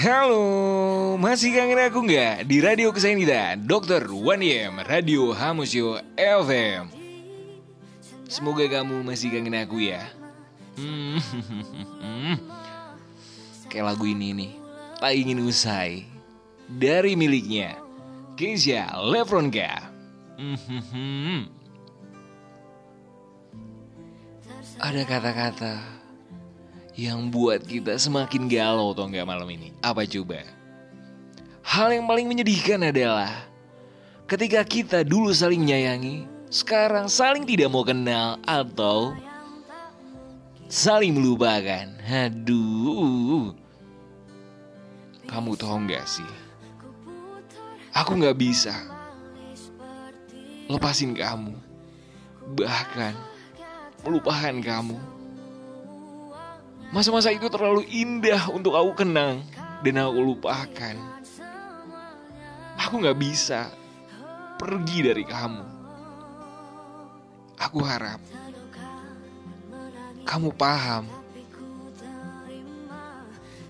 Halo, 0.00 1.20
masih 1.20 1.52
kangen 1.52 1.76
aku 1.76 2.00
nggak 2.08 2.48
di 2.48 2.64
radio 2.64 2.88
kesayangan 2.88 3.68
Dokter 3.68 4.00
One 4.08 4.48
M 4.48 4.80
Radio 4.88 5.36
Hamusio 5.36 6.00
FM. 6.16 6.88
Semoga 8.24 8.64
kamu 8.64 9.04
masih 9.04 9.28
kangen 9.28 9.60
aku 9.60 9.92
ya. 9.92 10.00
Hmm, 10.80 11.20
kayak 13.68 13.92
lagu 13.92 14.08
ini 14.08 14.32
nih, 14.32 14.56
tak 15.04 15.12
ingin 15.20 15.44
usai 15.44 16.08
dari 16.64 17.12
miliknya 17.12 17.76
Keisha 18.40 18.88
Lefronka. 19.04 19.84
Hmm, 20.40 21.44
Ada 24.80 25.04
kata-kata 25.04 25.99
yang 27.00 27.32
buat 27.32 27.64
kita 27.64 27.96
semakin 27.96 28.44
galau 28.44 28.92
atau 28.92 29.08
enggak 29.08 29.24
malam 29.24 29.48
ini. 29.48 29.72
Apa 29.80 30.04
coba? 30.04 30.44
Hal 31.64 31.96
yang 31.96 32.04
paling 32.04 32.28
menyedihkan 32.28 32.92
adalah 32.92 33.48
ketika 34.28 34.60
kita 34.68 35.00
dulu 35.00 35.32
saling 35.32 35.64
menyayangi, 35.64 36.28
sekarang 36.52 37.08
saling 37.08 37.48
tidak 37.48 37.72
mau 37.72 37.80
kenal 37.80 38.36
atau 38.44 39.16
saling 40.68 41.16
melupakan. 41.16 41.88
Aduh. 42.04 43.56
Kamu 45.24 45.56
tahu 45.56 45.88
nggak 45.88 46.04
sih? 46.04 46.28
Aku 47.96 48.12
nggak 48.20 48.36
bisa 48.36 48.76
lepasin 50.68 51.16
kamu. 51.16 51.56
Bahkan 52.60 53.14
melupakan 54.04 54.54
kamu. 54.60 55.19
Masa-masa 56.90 57.30
itu 57.30 57.46
terlalu 57.46 57.86
indah 57.86 58.50
untuk 58.50 58.74
aku 58.74 59.06
kenang 59.06 59.46
dan 59.86 59.94
aku 60.02 60.20
lupakan. 60.34 60.96
Aku 62.82 62.98
gak 62.98 63.18
bisa 63.18 63.70
pergi 64.58 65.06
dari 65.06 65.22
kamu. 65.22 65.64
Aku 67.60 67.78
harap 67.86 68.18
kamu 70.26 70.50
paham. 70.54 71.06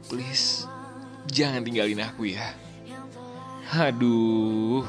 Please, 0.09 0.65
jangan 1.29 1.65
tinggalin 1.65 2.01
aku 2.01 2.33
ya. 2.33 2.57
Aduh, 3.71 4.83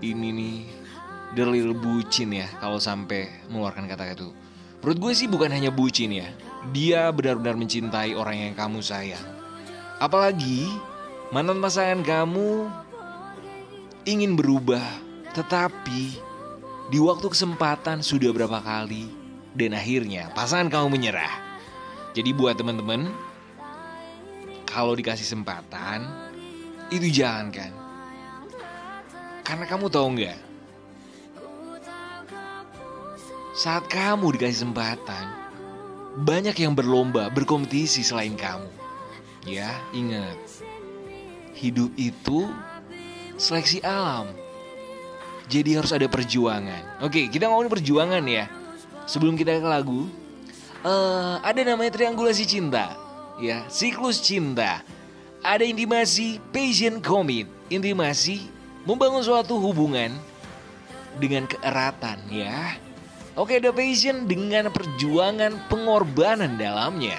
ini 0.00 0.28
nih 0.32 0.58
delil 1.36 1.76
bucin 1.76 2.32
ya 2.32 2.48
kalau 2.58 2.80
sampai 2.80 3.28
mengeluarkan 3.52 3.86
kata-kata 3.86 4.24
itu. 4.24 4.30
Menurut 4.80 4.98
gue 4.98 5.12
sih 5.12 5.28
bukan 5.28 5.52
hanya 5.52 5.68
bucin 5.68 6.10
ya. 6.10 6.32
Dia 6.68 7.08
benar-benar 7.08 7.56
mencintai 7.56 8.12
orang 8.12 8.36
yang 8.36 8.54
kamu 8.54 8.84
sayang. 8.84 9.24
Apalagi 9.96 10.68
mantan 11.32 11.64
pasangan 11.64 12.04
kamu 12.04 12.68
ingin 14.04 14.36
berubah, 14.36 14.84
tetapi 15.32 16.20
di 16.92 16.98
waktu 17.00 17.26
kesempatan 17.32 18.04
sudah 18.04 18.28
berapa 18.34 18.60
kali 18.60 19.08
dan 19.56 19.72
akhirnya 19.72 20.28
pasangan 20.36 20.68
kamu 20.68 21.00
menyerah. 21.00 21.34
Jadi 22.12 22.34
buat 22.34 22.58
teman-teman, 22.58 23.08
kalau 24.66 24.92
dikasih 24.98 25.24
kesempatan 25.26 26.04
itu 26.90 27.06
jangan 27.10 27.48
kan. 27.54 27.72
Karena 29.46 29.64
kamu 29.66 29.90
tahu 29.90 30.06
nggak, 30.18 30.38
saat 33.54 33.86
kamu 33.90 34.38
dikasih 34.38 34.62
kesempatan, 34.62 35.26
banyak 36.18 36.56
yang 36.58 36.74
berlomba, 36.74 37.30
berkompetisi 37.30 38.02
selain 38.02 38.34
kamu. 38.34 38.66
Ya, 39.46 39.78
ingat. 39.94 40.36
Hidup 41.54 41.92
itu 41.96 42.50
seleksi 43.40 43.80
alam. 43.80 44.32
Jadi 45.50 45.74
harus 45.74 45.90
ada 45.90 46.06
perjuangan. 46.06 47.02
Oke, 47.02 47.26
kita 47.26 47.50
ngomongin 47.50 47.72
perjuangan 47.72 48.22
ya. 48.26 48.46
Sebelum 49.08 49.34
kita 49.34 49.58
ke 49.58 49.66
lagu, 49.66 50.06
uh, 50.86 51.42
ada 51.42 51.60
namanya 51.66 51.90
triangulasi 51.90 52.46
cinta. 52.46 52.94
Ya, 53.40 53.66
siklus 53.66 54.20
cinta. 54.22 54.84
Ada 55.40 55.64
intimasi, 55.64 56.38
passion, 56.52 57.00
commit. 57.00 57.48
Intimasi 57.72 58.46
membangun 58.84 59.24
suatu 59.24 59.56
hubungan 59.56 60.12
dengan 61.16 61.48
keeratan 61.48 62.20
ya. 62.28 62.76
Oke, 63.38 63.62
ada 63.62 63.70
passion 63.70 64.26
dengan 64.26 64.74
perjuangan 64.74 65.70
pengorbanan 65.70 66.58
dalamnya. 66.58 67.18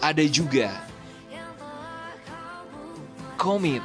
Ada 0.00 0.24
juga 0.24 0.72
komit. 3.36 3.84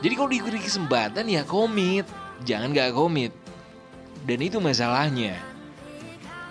Jadi 0.00 0.14
kalau 0.14 0.30
diberi 0.30 0.62
kesempatan 0.62 1.26
ya 1.26 1.42
komit, 1.42 2.06
jangan 2.46 2.70
gak 2.70 2.94
komit. 2.94 3.34
Dan 4.22 4.38
itu 4.38 4.62
masalahnya. 4.62 5.34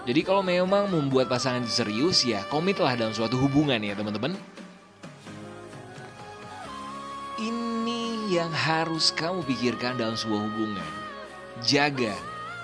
Jadi 0.03 0.21
kalau 0.27 0.43
memang 0.43 0.91
membuat 0.91 1.31
pasangan 1.31 1.63
serius 1.69 2.25
ya 2.25 2.43
komitlah 2.49 2.97
dalam 2.99 3.15
suatu 3.15 3.39
hubungan 3.39 3.79
ya 3.79 3.95
teman-teman. 3.95 4.35
Ini 7.39 8.27
yang 8.27 8.51
harus 8.51 9.15
kamu 9.15 9.47
pikirkan 9.47 9.95
dalam 9.95 10.19
sebuah 10.19 10.41
hubungan. 10.51 10.91
Jaga 11.63 12.15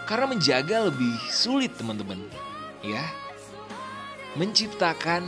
karena 0.06 0.30
menjaga 0.30 0.88
lebih 0.88 1.14
sulit 1.34 1.74
teman-teman. 1.76 2.22
Ya. 2.86 3.02
Menciptakan 4.38 5.26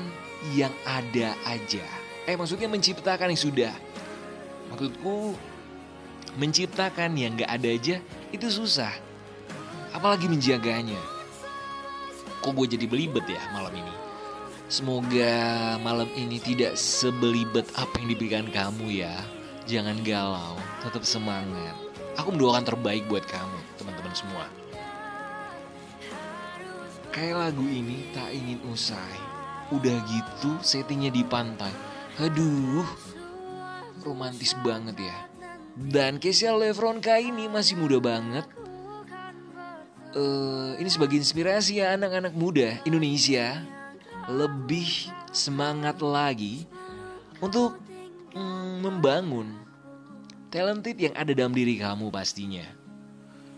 yang 0.53 0.73
ada 0.85 1.33
aja. 1.49 1.85
Eh 2.29 2.37
maksudnya 2.37 2.69
menciptakan 2.69 3.33
yang 3.33 3.41
sudah. 3.41 3.73
Maksudku 4.69 5.33
menciptakan 6.37 7.17
yang 7.17 7.33
gak 7.33 7.49
ada 7.49 7.69
aja 7.73 7.95
itu 8.29 8.47
susah. 8.47 8.93
Apalagi 9.95 10.29
menjaganya. 10.29 10.99
Kok 12.43 12.53
gue 12.53 12.77
jadi 12.77 12.85
belibet 12.85 13.25
ya 13.25 13.41
malam 13.49 13.73
ini? 13.73 13.93
Semoga 14.67 15.33
malam 15.79 16.11
ini 16.13 16.43
tidak 16.43 16.75
sebelibet 16.75 17.65
apa 17.79 17.97
yang 18.03 18.11
diberikan 18.11 18.45
kamu 18.51 19.01
ya. 19.01 19.15
Jangan 19.63 20.03
galau, 20.03 20.59
tetap 20.83 21.07
semangat. 21.07 21.75
Aku 22.19 22.35
mendoakan 22.35 22.67
terbaik 22.67 23.07
buat 23.07 23.23
kamu, 23.23 23.59
teman-teman 23.79 24.11
semua. 24.11 24.45
Kayak 27.17 27.49
lagu 27.49 27.65
ini 27.65 28.13
tak 28.13 28.29
ingin 28.29 28.61
usai. 28.69 29.17
Udah 29.73 30.05
gitu 30.05 30.53
settingnya 30.61 31.09
di 31.09 31.25
pantai. 31.25 31.73
Aduh, 32.21 32.85
romantis 34.05 34.53
banget 34.61 35.01
ya. 35.01 35.17
Dan 35.73 36.21
Kesia 36.21 36.53
Lefronka 36.53 37.17
ini 37.17 37.49
masih 37.49 37.73
muda 37.73 37.97
banget. 37.97 38.45
Uh, 40.13 40.77
ini 40.77 40.93
sebagai 40.93 41.17
inspirasi 41.17 41.81
ya 41.81 41.97
anak-anak 41.97 42.37
muda 42.37 42.77
Indonesia 42.85 43.65
lebih 44.29 45.09
semangat 45.33 45.97
lagi 46.05 46.69
untuk 47.41 47.81
mm, 48.37 48.85
membangun 48.85 49.57
talented 50.53 51.01
yang 51.01 51.17
ada 51.17 51.33
dalam 51.33 51.57
diri 51.57 51.81
kamu 51.81 52.13
pastinya. 52.13 52.65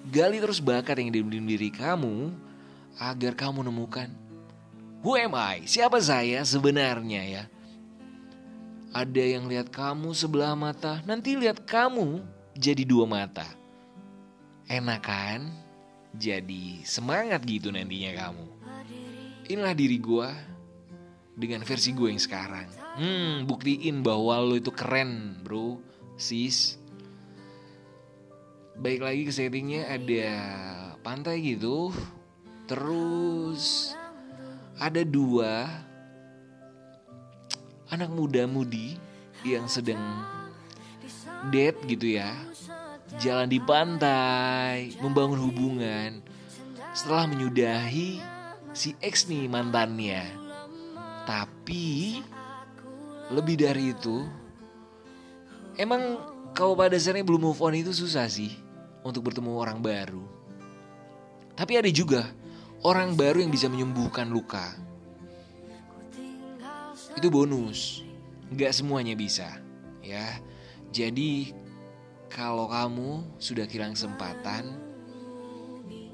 Gali 0.08 0.40
terus 0.40 0.64
bakat 0.64 0.96
yang 1.04 1.12
ada 1.12 1.20
dalam 1.20 1.44
diri 1.44 1.68
kamu 1.68 2.48
agar 3.00 3.34
kamu 3.34 3.64
menemukan 3.64 4.12
Who 5.00 5.16
am 5.16 5.32
I? 5.32 5.64
Siapa 5.64 5.96
saya 6.04 6.44
sebenarnya 6.44 7.24
ya? 7.24 7.44
Ada 8.92 9.24
yang 9.40 9.48
lihat 9.48 9.72
kamu 9.72 10.12
sebelah 10.12 10.60
mata, 10.60 11.00
nanti 11.08 11.40
lihat 11.40 11.64
kamu 11.64 12.20
jadi 12.52 12.84
dua 12.84 13.08
mata. 13.08 13.48
Enak 14.68 15.00
kan? 15.00 15.48
Jadi 16.12 16.84
semangat 16.84 17.48
gitu 17.48 17.72
nantinya 17.72 18.12
kamu. 18.28 18.48
Inilah 19.48 19.72
diri 19.72 19.98
gue 20.04 20.30
dengan 21.40 21.64
versi 21.64 21.96
gue 21.96 22.12
yang 22.12 22.20
sekarang. 22.20 22.68
Hmm, 23.00 23.48
buktiin 23.48 24.04
bahwa 24.04 24.36
lo 24.44 24.60
itu 24.60 24.76
keren, 24.76 25.40
bro, 25.40 25.80
sis. 26.20 26.76
Baik 28.76 29.00
lagi 29.00 29.24
ke 29.24 29.32
settingnya 29.32 29.88
ada 29.88 30.28
pantai 31.00 31.40
gitu, 31.40 31.96
Terus 32.70 33.98
ada 34.78 35.02
dua 35.02 35.66
anak 37.90 38.14
muda-mudi 38.14 38.94
yang 39.42 39.66
sedang 39.66 39.98
date 41.50 41.82
gitu 41.90 42.22
ya. 42.22 42.30
Jalan 43.18 43.50
di 43.50 43.58
pantai, 43.58 44.94
membangun 45.02 45.42
hubungan. 45.50 46.22
Setelah 46.94 47.26
menyudahi 47.26 48.22
si 48.78 48.94
X 49.02 49.26
nih 49.26 49.50
mantannya. 49.50 50.30
Tapi 51.26 52.22
lebih 53.34 53.66
dari 53.66 53.98
itu, 53.98 54.30
emang 55.74 56.22
kalau 56.54 56.78
pada 56.78 56.94
dasarnya 56.94 57.26
belum 57.26 57.50
move 57.50 57.62
on 57.66 57.74
itu 57.74 57.98
susah 57.98 58.30
sih 58.30 58.54
untuk 59.02 59.26
bertemu 59.26 59.58
orang 59.58 59.82
baru. 59.82 60.22
Tapi 61.58 61.74
ada 61.82 61.90
juga 61.90 62.30
orang 62.84 63.16
baru 63.16 63.44
yang 63.44 63.52
bisa 63.52 63.68
menyembuhkan 63.68 64.32
luka. 64.32 64.76
Itu 67.16 67.28
bonus. 67.28 68.04
Gak 68.50 68.74
semuanya 68.74 69.14
bisa, 69.14 69.62
ya. 70.02 70.42
Jadi 70.90 71.54
kalau 72.34 72.66
kamu 72.66 73.38
sudah 73.38 73.70
kehilangan 73.70 73.94
kesempatan, 73.94 74.64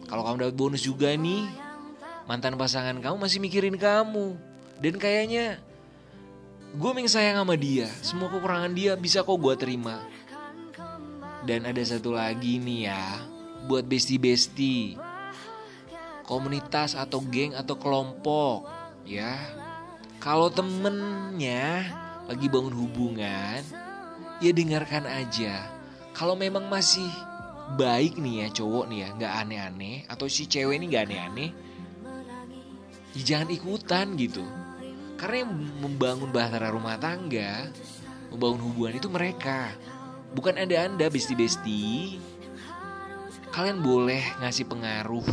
kalau 0.03 0.23
kamu 0.27 0.35
dapat 0.44 0.56
bonus 0.59 0.83
juga 0.83 1.15
nih, 1.15 1.47
mantan 2.27 2.59
pasangan 2.59 3.00
kamu 3.00 3.15
masih 3.15 3.39
mikirin 3.39 3.79
kamu. 3.79 4.35
Dan 4.83 5.00
kayaknya 5.00 5.63
gue 6.75 6.91
ming 6.91 7.07
sayang 7.07 7.39
sama 7.39 7.56
dia, 7.56 7.88
semua 8.03 8.27
kekurangan 8.27 8.75
dia 8.75 9.00
bisa 9.00 9.23
kok 9.23 9.39
gue 9.39 9.56
terima. 9.56 10.03
Dan 11.47 11.63
ada 11.63 11.79
satu 11.88 12.11
lagi 12.19 12.59
nih 12.59 12.91
ya, 12.91 13.03
buat 13.71 13.88
besti-besti, 13.88 15.00
komunitas 16.25 16.98
atau 16.98 17.22
geng 17.22 17.54
atau 17.54 17.77
kelompok, 17.77 18.66
ya. 19.06 19.38
Kalau 20.19 20.50
temennya 20.50 21.86
lagi 22.25 22.50
bangun 22.50 22.74
hubungan, 22.74 23.62
ya 24.42 24.51
dengarkan 24.51 25.06
aja. 25.06 25.69
Kalau 26.18 26.33
memang 26.33 26.66
masih 26.66 27.07
baik 27.77 28.22
nih 28.22 28.45
ya 28.45 28.48
cowok 28.62 28.86
nih 28.94 29.00
ya 29.01 29.07
nggak 29.18 29.33
aneh-aneh 29.42 29.98
atau 30.06 30.30
si 30.30 30.45
cewek 30.45 30.77
ini 30.77 30.86
nggak 30.86 31.06
aneh-aneh 31.10 31.50
ya 33.16 33.21
jangan 33.24 33.50
ikutan 33.50 34.13
gitu. 34.19 34.44
Karena 35.16 35.48
yang 35.48 35.51
membangun 35.80 36.30
bahtera 36.30 36.69
rumah 36.69 37.00
tangga 37.00 37.71
membangun 38.30 38.62
hubungan 38.69 39.00
itu 39.00 39.07
mereka. 39.07 39.71
Bukan 40.36 40.60
anda 40.60 40.83
anda 40.83 41.07
besti-besti. 41.07 42.19
Kalian 43.56 43.80
boleh 43.80 44.19
ngasih 44.44 44.68
pengaruh 44.68 45.24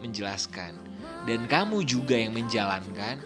menjelaskan. 0.00 0.76
Dan 1.26 1.50
kamu 1.50 1.82
juga 1.82 2.14
yang 2.14 2.34
menjalankan. 2.34 3.18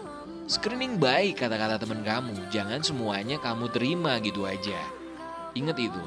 Screening 0.49 0.99
baik 0.99 1.39
kata-kata 1.39 1.79
teman 1.79 2.03
kamu. 2.03 2.49
Jangan 2.51 2.81
semuanya 2.83 3.39
kamu 3.39 3.71
terima 3.71 4.19
gitu 4.19 4.43
aja. 4.43 4.77
Ingat 5.55 5.77
itu. 5.79 6.03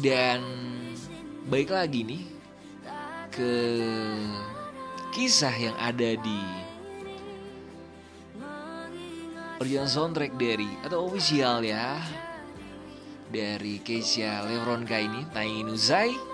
Dan 0.00 0.40
baik 1.50 1.74
lagi 1.74 2.06
nih 2.06 2.22
ke 3.34 3.54
kisah 5.10 5.54
yang 5.58 5.74
ada 5.82 6.14
di 6.14 6.40
original 9.58 9.90
soundtrack 9.90 10.38
dari 10.38 10.70
atau 10.86 11.04
official 11.10 11.60
ya 11.66 11.98
dari 13.30 13.82
Keisha 13.82 14.46
Lebronka 14.46 14.96
ini 14.96 15.26
Taini 15.34 15.66
Nuzai 15.66 16.29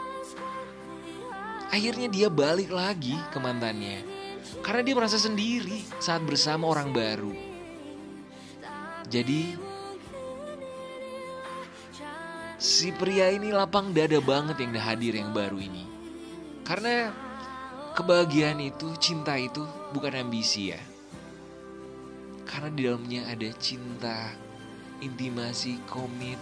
akhirnya 1.70 2.08
dia 2.10 2.28
balik 2.30 2.70
lagi 2.70 3.16
ke 3.30 3.38
mantannya 3.38 4.02
karena 4.62 4.82
dia 4.82 4.94
merasa 4.94 5.18
sendiri 5.18 5.82
saat 5.98 6.22
bersama 6.22 6.66
orang 6.70 6.90
baru 6.94 7.34
jadi 9.06 9.54
si 12.56 12.90
pria 12.90 13.30
ini 13.30 13.54
lapang 13.54 13.94
dada 13.94 14.18
banget 14.18 14.58
yang 14.58 14.74
hadir 14.74 15.14
yang 15.14 15.30
baru 15.30 15.60
ini. 15.60 15.84
Karena 16.66 17.14
kebahagiaan 17.94 18.58
itu, 18.58 18.90
cinta 18.98 19.38
itu 19.38 19.62
bukan 19.94 20.26
ambisi 20.26 20.74
ya. 20.74 20.82
Karena 22.42 22.70
di 22.74 22.80
dalamnya 22.82 23.30
ada 23.30 23.50
cinta, 23.62 24.34
intimasi, 24.98 25.78
komit, 25.86 26.38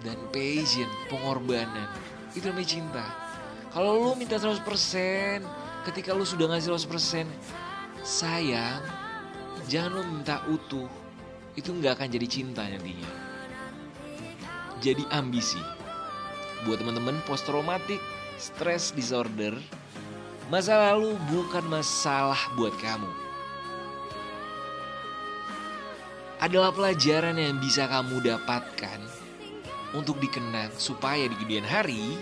dan 0.00 0.16
passion, 0.32 0.88
pengorbanan. 1.12 1.88
Itu 2.32 2.48
namanya 2.48 2.68
cinta. 2.68 3.06
Kalau 3.70 4.02
lu 4.02 4.12
minta 4.18 4.34
100%, 4.40 4.64
ketika 5.86 6.10
lu 6.10 6.26
sudah 6.26 6.50
ngasih 6.50 6.74
100%, 6.74 7.28
sayang, 8.02 8.82
jangan 9.70 10.00
lu 10.00 10.02
minta 10.08 10.42
utuh 10.50 10.88
itu 11.54 11.70
nggak 11.70 12.00
akan 12.00 12.08
jadi 12.10 12.26
cinta 12.26 12.66
nantinya. 12.66 13.10
Jadi 14.80 15.04
ambisi. 15.12 15.60
Buat 16.64 16.80
teman-teman 16.82 17.20
post 17.28 17.44
traumatic 17.44 18.00
stress 18.40 18.96
disorder, 18.96 19.52
masa 20.48 20.92
lalu 20.92 21.14
bukan 21.28 21.64
masalah 21.68 22.40
buat 22.56 22.72
kamu. 22.80 23.12
Adalah 26.40 26.72
pelajaran 26.72 27.36
yang 27.36 27.60
bisa 27.60 27.84
kamu 27.84 28.24
dapatkan 28.24 29.19
untuk 29.96 30.22
dikenang 30.22 30.70
supaya 30.78 31.26
di 31.26 31.34
kemudian 31.34 31.66
hari 31.66 32.18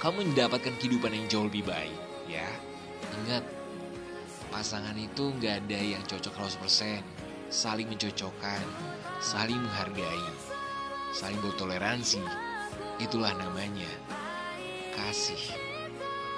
kamu 0.00 0.32
mendapatkan 0.32 0.76
kehidupan 0.76 1.12
yang 1.16 1.24
jauh 1.26 1.46
lebih 1.48 1.64
baik 1.64 1.96
ya. 2.28 2.46
Ingat, 3.24 3.44
pasangan 4.52 4.94
itu 4.96 5.32
nggak 5.40 5.64
ada 5.64 5.78
yang 5.80 6.02
cocok 6.04 6.60
100% 6.60 7.00
saling 7.48 7.88
mencocokkan, 7.88 8.64
saling 9.22 9.56
menghargai, 9.56 10.26
saling 11.16 11.40
bertoleransi. 11.40 12.20
Itulah 13.00 13.32
namanya 13.36 13.88
kasih, 14.96 15.40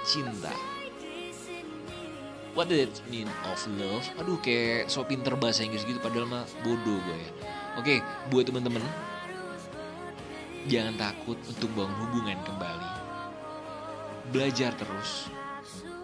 cinta. 0.07 0.55
What 2.55 2.67
does 2.75 2.91
it 2.91 2.95
mean 3.07 3.31
of 3.47 3.63
love? 3.79 4.03
Aduh 4.19 4.39
kayak 4.43 4.91
so 4.91 5.07
pinter 5.07 5.39
bahasa 5.39 5.63
Inggris 5.63 5.87
gitu 5.87 6.03
padahal 6.03 6.27
mah 6.27 6.43
bodoh 6.67 6.99
gue 6.99 7.19
ya. 7.19 7.31
Oke, 7.79 8.03
buat 8.35 8.51
temen-temen 8.51 8.83
jangan 10.69 10.95
takut 11.01 11.41
untuk 11.49 11.73
bangun 11.73 11.97
hubungan 12.07 12.39
kembali. 12.45 12.93
Belajar 14.29 14.77
terus, 14.77 15.33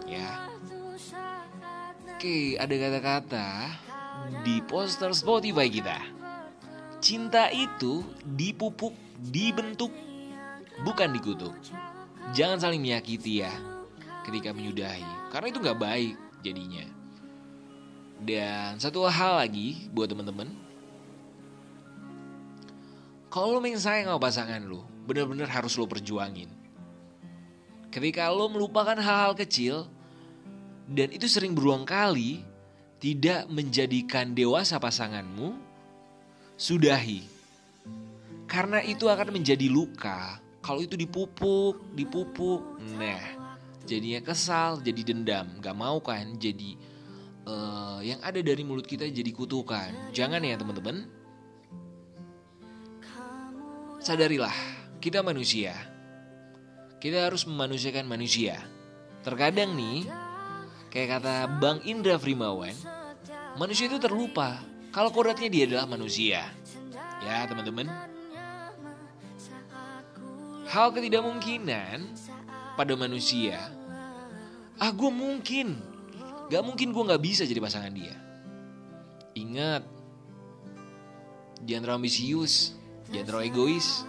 ya. 0.09 0.49
Oke, 2.09 2.57
ada 2.57 2.73
kata-kata 2.73 3.47
di 4.41 4.57
poster 4.65 5.13
Spotify 5.13 5.69
kita. 5.69 5.99
Cinta 6.97 7.53
itu 7.53 8.01
dipupuk, 8.25 8.97
dibentuk, 9.21 9.93
bukan 10.81 11.13
dikutuk. 11.13 11.53
Jangan 12.33 12.57
saling 12.57 12.81
menyakiti 12.81 13.45
ya 13.45 13.53
ketika 14.25 14.49
menyudahi, 14.49 15.29
karena 15.29 15.47
itu 15.53 15.61
nggak 15.61 15.77
baik 15.77 16.17
jadinya. 16.41 16.89
Dan 18.25 18.81
satu 18.81 19.05
hal 19.05 19.45
lagi 19.45 19.85
buat 19.93 20.09
temen-temen, 20.09 20.64
kalau 23.35 23.51
lo 23.51 23.59
main 23.59 23.75
sayang 23.75 24.07
sama 24.07 24.23
pasangan 24.23 24.63
lo, 24.63 24.87
bener-bener 25.03 25.43
harus 25.51 25.75
lo 25.75 25.83
perjuangin. 25.83 26.47
Ketika 27.91 28.31
lo 28.31 28.47
melupakan 28.47 28.95
hal-hal 28.95 29.35
kecil, 29.35 29.91
dan 30.87 31.11
itu 31.11 31.27
sering 31.27 31.51
berulang 31.51 31.83
kali, 31.83 32.47
tidak 33.03 33.43
menjadikan 33.51 34.31
dewasa 34.31 34.79
pasanganmu, 34.79 35.51
sudahi. 36.55 37.27
Karena 38.47 38.79
itu 38.79 39.11
akan 39.11 39.35
menjadi 39.35 39.67
luka 39.67 40.39
kalau 40.63 40.79
itu 40.79 40.95
dipupuk, 40.95 41.91
dipupuk. 41.91 42.79
Nah, 42.95 43.21
jadinya 43.83 44.23
kesal, 44.23 44.79
jadi 44.79 45.11
dendam. 45.11 45.59
Gak 45.59 45.75
mau 45.75 45.99
kan 45.99 46.39
jadi 46.39 46.73
uh, 47.45 47.99
yang 47.99 48.17
ada 48.23 48.39
dari 48.39 48.63
mulut 48.63 48.87
kita 48.87 49.05
jadi 49.11 49.29
kutukan. 49.29 50.15
Jangan 50.15 50.39
ya 50.39 50.55
teman-teman. 50.55 51.24
Sadarilah, 54.05 54.53
kita 55.01 55.25
manusia. 55.25 55.73
Kita 57.01 57.25
harus 57.25 57.49
memanusiakan 57.49 58.05
manusia. 58.05 58.61
Terkadang 59.25 59.73
nih, 59.73 60.05
kayak 60.93 61.17
kata 61.17 61.49
Bang 61.57 61.81
Indra 61.89 62.21
Frimawan, 62.21 62.77
manusia 63.57 63.89
itu 63.89 63.97
terlupa 63.97 64.61
kalau 64.93 65.09
kodratnya 65.09 65.49
dia 65.49 65.65
adalah 65.65 65.89
manusia. 65.89 66.45
Ya 67.25 67.49
teman-teman. 67.49 67.89
Hal 70.69 70.93
ketidakmungkinan 70.93 71.97
pada 72.77 72.93
manusia. 72.93 73.73
Ah 74.77 74.93
gue 74.93 75.09
mungkin. 75.09 75.81
Gak 76.53 76.61
mungkin 76.61 76.93
gue 76.93 77.03
gak 77.09 77.23
bisa 77.25 77.41
jadi 77.41 77.57
pasangan 77.57 77.89
dia. 77.89 78.13
Ingat. 79.33 79.81
Jangan 81.65 81.81
terlalu 81.89 82.05
ambisius. 82.05 82.84
Jangan 83.13 83.25
terlalu 83.25 83.45
egois. 83.49 84.05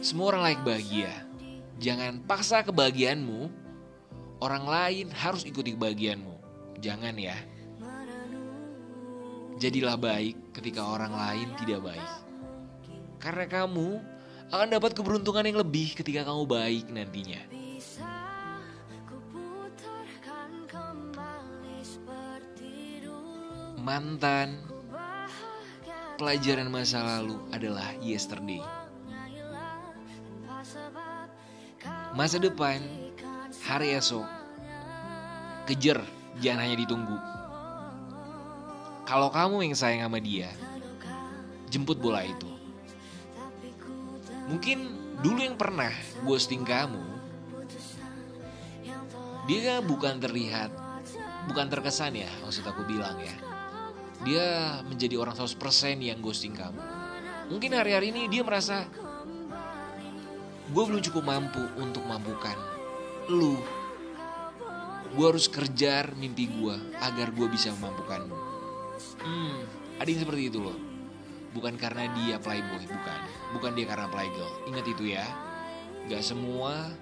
Semua 0.00 0.32
orang 0.32 0.42
layak 0.48 0.62
bahagia. 0.64 1.12
Jangan 1.80 2.22
paksa 2.24 2.64
kebahagiaanmu. 2.64 3.50
Orang 4.40 4.64
lain 4.64 5.12
harus 5.12 5.44
ikuti 5.44 5.76
kebahagiaanmu. 5.76 6.34
Jangan 6.80 7.12
ya. 7.20 7.36
Jadilah 9.60 10.00
baik 10.00 10.56
ketika 10.56 10.88
orang 10.88 11.12
lain 11.12 11.52
tidak 11.60 11.84
baik. 11.84 12.10
Karena 13.20 13.44
kamu 13.44 14.00
akan 14.48 14.68
dapat 14.72 14.96
keberuntungan 14.96 15.44
yang 15.44 15.60
lebih 15.60 15.92
ketika 15.92 16.24
kamu 16.24 16.48
baik 16.48 16.88
nantinya. 16.88 17.44
Mantan 23.80 24.69
pelajaran 26.20 26.68
masa 26.68 27.00
lalu 27.00 27.40
adalah 27.48 27.96
yesterday. 28.04 28.60
Masa 32.12 32.36
depan, 32.36 32.84
hari 33.64 33.96
esok 33.96 34.28
kejar, 35.64 36.04
jangan 36.44 36.68
hanya 36.68 36.76
ditunggu. 36.76 37.16
Kalau 39.08 39.32
kamu 39.32 39.64
yang 39.64 39.72
sayang 39.72 40.04
sama 40.04 40.20
dia, 40.20 40.52
jemput 41.72 41.96
bola 41.96 42.20
itu. 42.20 42.52
Mungkin 44.52 44.92
dulu 45.24 45.40
yang 45.40 45.56
pernah 45.56 45.88
ghosting 46.28 46.68
kamu, 46.68 47.00
dia 49.48 49.80
bukan 49.80 50.20
terlihat, 50.20 50.68
bukan 51.48 51.72
terkesan 51.72 52.12
ya, 52.12 52.28
maksud 52.44 52.68
aku 52.68 52.84
bilang 52.84 53.16
ya. 53.24 53.59
Dia 54.20 54.80
menjadi 54.84 55.16
orang 55.16 55.32
100% 55.32 55.56
yang 56.00 56.20
ghosting 56.20 56.52
kamu. 56.52 56.80
Mungkin 57.50 57.74
hari-hari 57.74 58.14
ini 58.14 58.30
dia 58.30 58.46
merasa 58.46 58.86
gue 60.70 60.82
belum 60.86 61.02
cukup 61.02 61.24
mampu 61.26 61.62
untuk 61.80 62.06
mampukan 62.06 62.54
lu. 63.26 63.58
Gue 65.10 65.26
harus 65.26 65.50
kerjar 65.50 66.14
mimpi 66.14 66.46
gue 66.46 66.76
agar 67.02 67.34
gue 67.34 67.46
bisa 67.50 67.74
memampukanmu. 67.74 68.36
Hmm, 69.24 69.58
ada 69.98 70.06
yang 70.06 70.22
seperti 70.22 70.42
itu 70.46 70.62
loh. 70.62 70.78
Bukan 71.50 71.74
karena 71.74 72.06
dia 72.14 72.38
playboy, 72.38 72.86
bukan. 72.86 73.20
Bukan 73.58 73.74
dia 73.74 73.86
karena 73.90 74.06
playgirl. 74.06 74.70
Ingat 74.70 74.86
itu 74.86 75.04
ya. 75.10 75.26
Gak 76.06 76.22
semua 76.22 76.94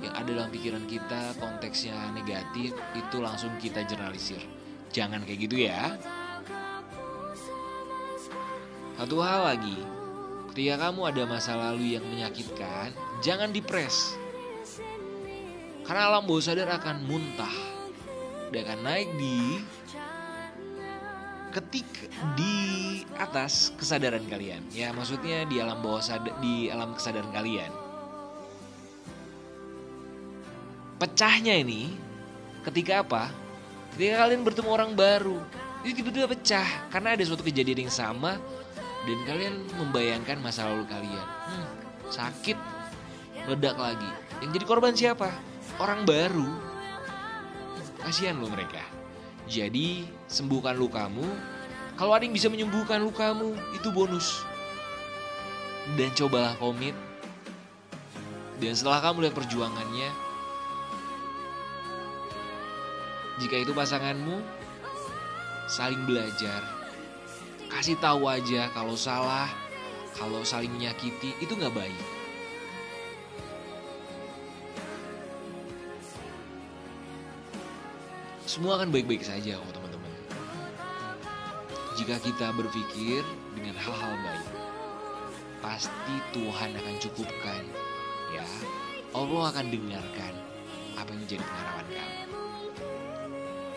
yang 0.00 0.14
ada 0.16 0.30
dalam 0.32 0.48
pikiran 0.48 0.88
kita 0.88 1.36
konteksnya 1.36 1.92
negatif 2.16 2.72
itu 2.96 3.16
langsung 3.20 3.52
kita 3.60 3.84
generalisir. 3.84 4.40
Jangan 4.88 5.28
kayak 5.28 5.40
gitu 5.44 5.68
ya. 5.68 6.00
Satu 9.00 9.24
hal 9.24 9.56
lagi, 9.56 9.80
ketika 10.52 10.76
kamu 10.76 11.08
ada 11.08 11.24
masa 11.24 11.56
lalu 11.56 11.96
yang 11.96 12.04
menyakitkan, 12.04 12.92
jangan 13.24 13.48
dipres. 13.48 14.12
Karena 15.88 16.12
alam 16.12 16.28
bawah 16.28 16.44
sadar 16.44 16.68
akan 16.68 17.08
muntah. 17.08 17.56
Dia 18.52 18.60
akan 18.60 18.84
naik 18.84 19.08
di 19.16 19.56
ketik 21.48 21.88
di 22.36 22.56
atas 23.16 23.72
kesadaran 23.80 24.20
kalian. 24.28 24.68
Ya, 24.68 24.92
maksudnya 24.92 25.48
di 25.48 25.64
alam 25.64 25.80
bawah 25.80 26.04
sadar 26.04 26.36
di 26.44 26.68
alam 26.68 26.92
kesadaran 26.92 27.32
kalian. 27.32 27.72
Pecahnya 31.00 31.56
ini 31.56 31.88
ketika 32.68 33.00
apa? 33.00 33.32
Ketika 33.96 34.28
kalian 34.28 34.44
bertemu 34.44 34.68
orang 34.68 34.92
baru. 34.92 35.40
Itu 35.88 36.04
tiba-tiba 36.04 36.28
pecah 36.28 36.92
karena 36.92 37.16
ada 37.16 37.24
suatu 37.24 37.40
kejadian 37.40 37.88
yang 37.88 37.94
sama 37.96 38.36
dan 39.08 39.18
kalian 39.24 39.54
membayangkan 39.80 40.36
masa 40.44 40.68
lalu 40.68 40.84
kalian. 40.84 41.28
Hmm, 41.48 41.68
sakit, 42.12 42.58
meledak 43.48 43.76
lagi. 43.80 44.10
Yang 44.44 44.60
jadi 44.60 44.64
korban 44.68 44.92
siapa? 44.92 45.28
Orang 45.80 46.04
baru. 46.04 46.48
Kasihan 48.00 48.36
lo 48.36 48.48
mereka. 48.52 48.80
Jadi 49.48 50.08
sembuhkan 50.28 50.76
lukamu. 50.76 51.24
Kalau 51.96 52.16
ada 52.16 52.24
yang 52.24 52.32
bisa 52.32 52.48
menyembuhkan 52.48 53.00
lukamu, 53.00 53.52
itu 53.76 53.88
bonus. 53.92 54.40
Dan 55.96 56.12
cobalah 56.16 56.56
komit. 56.56 56.96
Dan 58.60 58.72
setelah 58.76 59.00
kamu 59.00 59.28
lihat 59.28 59.36
perjuangannya, 59.36 60.08
jika 63.40 63.56
itu 63.56 63.72
pasanganmu, 63.72 64.44
saling 65.68 66.04
belajar 66.04 66.79
kasih 67.70 67.96
tahu 68.02 68.26
aja 68.26 68.66
kalau 68.74 68.98
salah, 68.98 69.46
kalau 70.18 70.42
saling 70.42 70.74
menyakiti 70.74 71.32
itu 71.38 71.54
nggak 71.54 71.72
baik. 71.72 72.02
Semua 78.50 78.82
akan 78.82 78.90
baik-baik 78.90 79.22
saja 79.22 79.62
kok 79.62 79.72
teman-teman. 79.72 80.12
Jika 81.94 82.18
kita 82.18 82.50
berpikir 82.58 83.22
dengan 83.54 83.78
hal-hal 83.78 84.18
baik, 84.26 84.50
pasti 85.62 86.14
Tuhan 86.34 86.74
akan 86.74 86.94
cukupkan. 86.98 87.62
Ya, 88.34 88.42
Allah 89.14 89.54
akan 89.54 89.70
dengarkan 89.70 90.34
apa 90.98 91.08
yang 91.14 91.22
menjadi 91.22 91.42
pengharapan 91.46 91.86
kamu. 91.94 92.22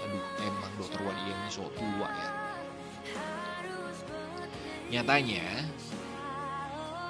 Aduh, 0.03 0.25
emang 0.41 0.73
dokter 0.81 0.99
Wan 1.05 1.17
ini 1.21 1.49
so 1.53 1.69
tua 1.77 2.09
ya. 2.09 2.42
Nyatanya, 4.93 5.41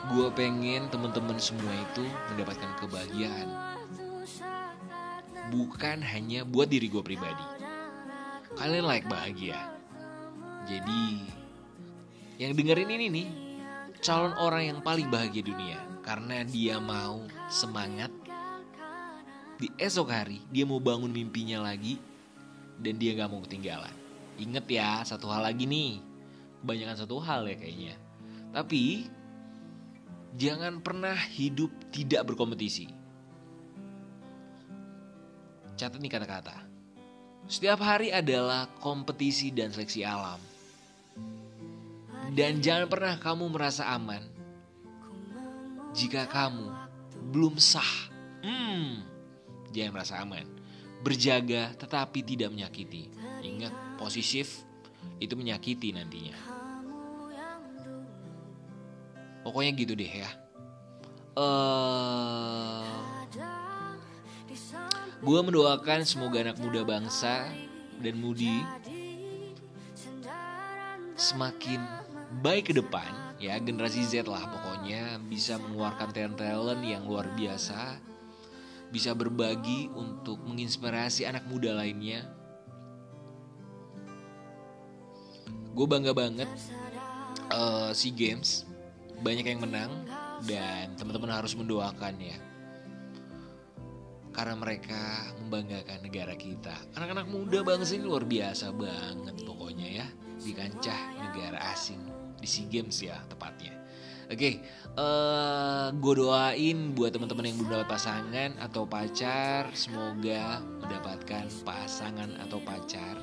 gue 0.07 0.27
pengen 0.39 0.87
teman-teman 0.87 1.35
semua 1.35 1.67
itu 1.75 2.07
mendapatkan 2.31 2.79
kebahagiaan. 2.79 3.51
Bukan 5.51 5.99
hanya 5.99 6.47
buat 6.47 6.71
diri 6.71 6.87
gue 6.87 7.03
pribadi. 7.03 7.43
Kalian 8.55 8.87
like 8.87 9.03
bahagia. 9.11 9.59
Jadi, 10.63 11.27
yang 12.39 12.55
dengerin 12.55 12.87
ini 12.87 13.05
nih, 13.11 13.27
calon 13.99 14.31
orang 14.39 14.63
yang 14.63 14.79
paling 14.79 15.11
bahagia 15.11 15.43
dunia. 15.43 15.75
Karena 16.07 16.47
dia 16.47 16.79
mau 16.79 17.27
semangat. 17.51 18.15
Di 19.59 19.67
esok 19.75 20.07
hari, 20.07 20.39
dia 20.55 20.63
mau 20.63 20.79
bangun 20.79 21.11
mimpinya 21.11 21.59
lagi. 21.59 21.99
Dan 22.79 22.95
dia 22.95 23.11
gak 23.19 23.27
mau 23.27 23.43
ketinggalan. 23.43 23.91
Ingat 24.39 24.71
ya, 24.71 25.03
satu 25.03 25.27
hal 25.27 25.43
lagi 25.43 25.67
nih 25.67 26.12
kebanyakan 26.63 26.95
satu 26.95 27.19
hal 27.19 27.43
ya 27.51 27.59
kayaknya. 27.59 27.95
Tapi 28.55 29.11
jangan 30.39 30.79
pernah 30.79 31.13
hidup 31.13 31.69
tidak 31.91 32.23
berkompetisi. 32.23 32.87
Catat 35.75 35.99
nih 35.99 36.07
kata-kata. 36.07 36.55
Setiap 37.43 37.83
hari 37.83 38.07
adalah 38.15 38.71
kompetisi 38.79 39.51
dan 39.51 39.75
seleksi 39.75 40.07
alam. 40.07 40.39
Dan 42.31 42.63
jangan 42.63 42.87
pernah 42.87 43.19
kamu 43.19 43.45
merasa 43.51 43.91
aman 43.91 44.23
jika 45.91 46.25
kamu 46.25 46.71
belum 47.35 47.59
sah. 47.59 48.09
Hmm, 48.41 49.03
jangan 49.75 49.91
merasa 49.91 50.23
aman. 50.23 50.47
Berjaga 51.03 51.75
tetapi 51.75 52.23
tidak 52.23 52.49
menyakiti. 52.55 53.11
Ingat, 53.43 53.99
posisif 53.99 54.63
itu 55.19 55.35
menyakiti 55.35 55.91
nantinya. 55.91 56.52
Pokoknya 59.43 59.71
gitu 59.75 59.93
deh 59.93 60.07
ya. 60.07 60.29
Uh, 61.33 62.85
gue 65.23 65.39
mendoakan 65.39 66.03
semoga 66.03 66.43
anak 66.43 66.59
muda 66.59 66.83
bangsa 66.83 67.47
dan 68.03 68.19
mudi 68.19 68.59
semakin 71.15 71.79
baik 72.43 72.69
ke 72.69 72.73
depan 72.75 73.07
ya 73.39 73.55
generasi 73.55 74.03
Z 74.03 74.27
lah 74.27 74.43
pokoknya 74.51 75.23
bisa 75.31 75.55
mengeluarkan 75.63 76.11
talent-talent 76.11 76.83
yang 76.83 77.07
luar 77.07 77.31
biasa 77.39 78.03
bisa 78.91 79.15
berbagi 79.15 79.87
untuk 79.95 80.43
menginspirasi 80.43 81.23
anak 81.23 81.47
muda 81.47 81.71
lainnya 81.71 82.27
gue 85.71 85.85
bangga 85.87 86.11
banget 86.11 86.51
uh, 87.47 87.95
si 87.95 88.11
games 88.11 88.67
banyak 89.23 89.45
yang 89.47 89.63
menang 89.63 89.91
dan 90.43 90.91
teman-teman 90.99 91.31
harus 91.31 91.55
mendoakan 91.55 92.15
ya. 92.19 92.37
Karena 94.33 94.57
mereka 94.57 95.31
membanggakan 95.39 96.03
negara 96.03 96.33
kita. 96.35 96.73
Anak-anak 96.97 97.29
muda 97.29 97.63
bangsa 97.63 97.95
ini 97.95 98.03
luar 98.03 98.27
biasa 98.27 98.73
banget 98.75 99.35
pokoknya 99.45 99.87
ya. 100.03 100.07
Di 100.43 100.51
kancah 100.51 100.99
negara 101.23 101.71
asing 101.71 102.01
di 102.43 102.47
SEA 102.49 102.67
Games 102.67 102.99
ya 102.99 103.15
tepatnya. 103.31 103.71
Oke, 104.23 104.39
okay, 104.39 104.53
uh, 104.95 105.03
eh, 105.03 105.87
gue 105.99 106.13
doain 106.15 106.77
buat 106.95 107.11
teman-teman 107.11 107.43
yang 107.43 107.57
belum 107.59 107.71
dapat 107.75 107.91
pasangan 107.91 108.51
atau 108.55 108.87
pacar, 108.87 109.67
semoga 109.75 110.63
mendapatkan 110.79 111.51
pasangan 111.67 112.31
atau 112.39 112.57
pacar 112.63 113.19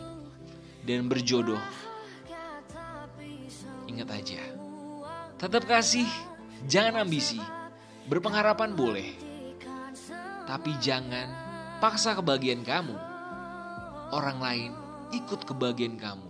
dan 0.84 1.08
berjodoh. 1.08 1.58
Ingat 3.88 4.08
aja, 4.12 4.59
Tetap 5.40 5.64
kasih, 5.64 6.04
jangan 6.68 7.00
ambisi. 7.00 7.40
Berpengharapan 8.04 8.76
boleh. 8.76 9.16
Tapi 10.44 10.76
jangan 10.84 11.32
paksa 11.80 12.12
kebahagiaan 12.12 12.60
kamu. 12.60 12.92
Orang 14.12 14.36
lain 14.36 14.76
ikut 15.16 15.48
kebahagiaan 15.48 15.96
kamu. 15.96 16.28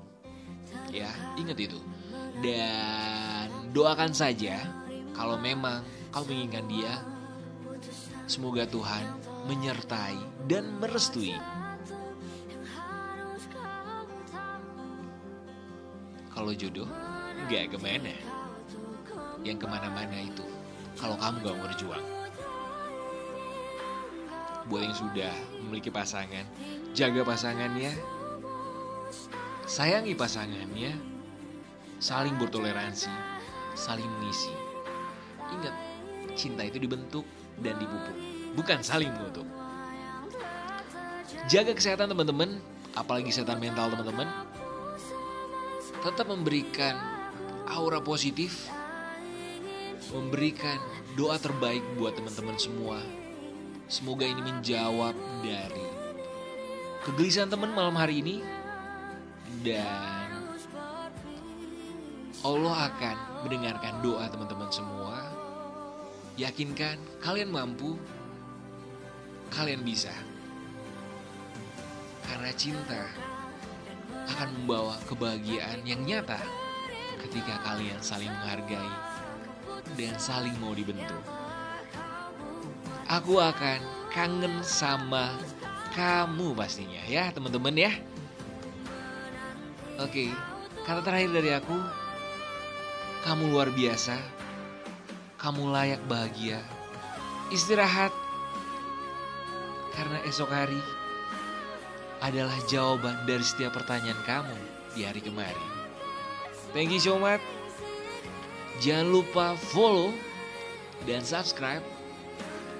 Ya, 0.94 1.10
ingat 1.34 1.58
itu. 1.58 1.82
Dan 2.38 3.74
doakan 3.74 4.14
saja 4.14 4.62
kalau 5.10 5.34
memang 5.42 5.82
kau 6.14 6.22
menginginkan 6.22 6.70
dia, 6.70 7.02
semoga 8.30 8.62
Tuhan 8.62 9.10
menyertai 9.50 10.46
dan 10.46 10.78
merestui. 10.78 11.34
Kalau 16.30 16.54
jodoh, 16.54 16.86
gak 17.50 17.74
ke 17.74 17.78
mana 17.82 18.29
yang 19.46 19.56
ke 19.56 19.66
mana-mana 19.68 20.16
itu 20.20 20.44
kalau 21.00 21.16
kamu 21.16 21.40
gak 21.44 21.54
mau 21.56 21.64
berjuang. 21.68 22.06
buat 24.70 24.86
yang 24.86 24.94
sudah 24.94 25.34
memiliki 25.66 25.90
pasangan, 25.90 26.46
jaga 26.94 27.26
pasangannya, 27.26 27.90
sayangi 29.66 30.14
pasangannya, 30.14 30.94
saling 31.98 32.38
bertoleransi, 32.38 33.10
saling 33.74 34.06
mengisi. 34.06 34.54
Ingat, 35.50 35.74
cinta 36.38 36.62
itu 36.62 36.78
dibentuk 36.78 37.26
dan 37.58 37.82
dipupuk, 37.82 38.16
bukan 38.54 38.78
saling 38.78 39.10
mengutuk. 39.10 39.48
Jaga 41.50 41.74
kesehatan 41.74 42.14
teman-teman, 42.14 42.62
apalagi 42.94 43.34
kesehatan 43.34 43.58
mental 43.58 43.90
teman-teman. 43.90 44.30
Tetap 46.00 46.30
memberikan 46.30 46.94
aura 47.66 47.98
positif, 47.98 48.70
memberikan 50.10 50.78
doa 51.14 51.38
terbaik 51.38 51.82
buat 51.98 52.18
teman-teman 52.18 52.58
semua. 52.58 52.98
Semoga 53.90 54.22
ini 54.26 54.42
menjawab 54.42 55.14
dari 55.42 55.86
kegelisahan 57.02 57.50
teman 57.50 57.74
malam 57.74 57.98
hari 57.98 58.22
ini 58.22 58.38
dan 59.66 60.30
Allah 62.40 62.88
akan 62.88 63.16
mendengarkan 63.44 63.94
doa 64.00 64.24
teman-teman 64.30 64.70
semua. 64.70 65.18
Yakinkan 66.38 66.96
kalian 67.20 67.50
mampu, 67.50 67.98
kalian 69.52 69.82
bisa. 69.82 70.14
Karena 72.24 72.54
cinta 72.54 73.10
akan 74.30 74.48
membawa 74.62 74.96
kebahagiaan 75.10 75.82
yang 75.82 76.00
nyata 76.06 76.38
ketika 77.26 77.60
kalian 77.66 77.98
saling 78.00 78.30
menghargai 78.30 79.09
dan 79.94 80.14
saling 80.16 80.54
mau 80.58 80.72
dibentuk. 80.72 81.22
Aku 83.10 83.42
akan 83.42 83.82
kangen 84.14 84.62
sama 84.62 85.34
kamu 85.94 86.54
pastinya 86.54 87.02
ya 87.10 87.30
teman-teman 87.34 87.74
ya. 87.74 87.92
Oke, 90.00 90.32
kata 90.88 91.04
terakhir 91.04 91.30
dari 91.34 91.50
aku, 91.52 91.76
kamu 93.26 93.52
luar 93.52 93.68
biasa, 93.68 94.16
kamu 95.36 95.68
layak 95.68 96.00
bahagia, 96.08 96.64
istirahat, 97.52 98.14
karena 99.92 100.24
esok 100.24 100.48
hari 100.48 100.80
adalah 102.24 102.56
jawaban 102.64 103.16
dari 103.28 103.44
setiap 103.44 103.76
pertanyaan 103.76 104.20
kamu 104.24 104.56
di 104.96 105.04
hari 105.04 105.20
kemarin. 105.20 105.68
Thank 106.72 106.96
you 106.96 107.02
so 107.02 107.20
much. 107.20 107.59
Jangan 108.78 109.10
lupa 109.10 109.58
follow 109.58 110.14
dan 111.10 111.26
subscribe 111.26 111.82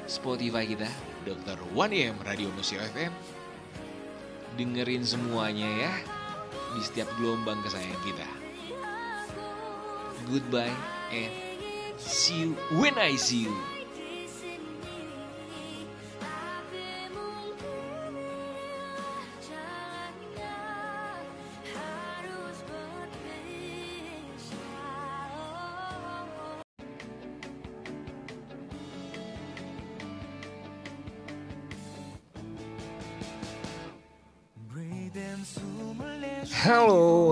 Spotify 0.07 0.63
kita, 0.67 0.87
Dr. 1.27 1.59
1M 1.75 2.15
Radio 2.23 2.51
Musik 2.55 2.79
FM. 2.95 3.11
Dengerin 4.55 5.03
semuanya 5.03 5.67
ya 5.67 5.93
di 6.75 6.81
setiap 6.87 7.11
gelombang 7.19 7.59
kesayangan 7.67 8.03
kita. 8.07 8.29
Goodbye 10.31 10.75
and 11.11 11.33
see 11.99 12.47
you 12.47 12.51
when 12.79 12.95
I 12.95 13.19
see 13.19 13.51
you. 13.51 13.80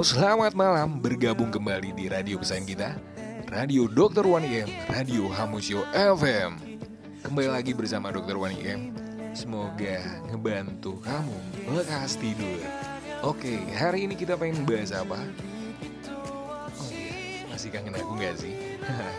Selamat 0.08 0.56
malam 0.56 1.04
bergabung 1.04 1.52
kembali 1.52 1.92
di 1.92 2.08
radio 2.08 2.40
pesan 2.40 2.64
kita 2.64 2.96
Radio 3.52 3.84
Dr. 3.84 4.24
Wani 4.24 4.64
M, 4.64 4.68
Radio 4.88 5.28
Hamusio 5.28 5.84
FM 5.92 6.80
Kembali 7.20 7.52
lagi 7.52 7.76
bersama 7.76 8.08
Dr. 8.08 8.40
Wani 8.40 8.56
M 8.64 8.96
Semoga 9.36 10.00
ngebantu 10.32 10.96
kamu 11.04 11.36
lekas 11.76 12.16
tidur 12.16 12.56
Oke, 13.20 13.60
hari 13.76 14.08
ini 14.08 14.16
kita 14.16 14.40
pengen 14.40 14.64
bahas 14.64 14.96
apa? 14.96 15.20
Oh 16.80 16.88
iya, 16.88 17.44
masih 17.52 17.68
kangen 17.68 17.92
aku 17.92 18.16
gak 18.16 18.40
sih? 18.40 18.56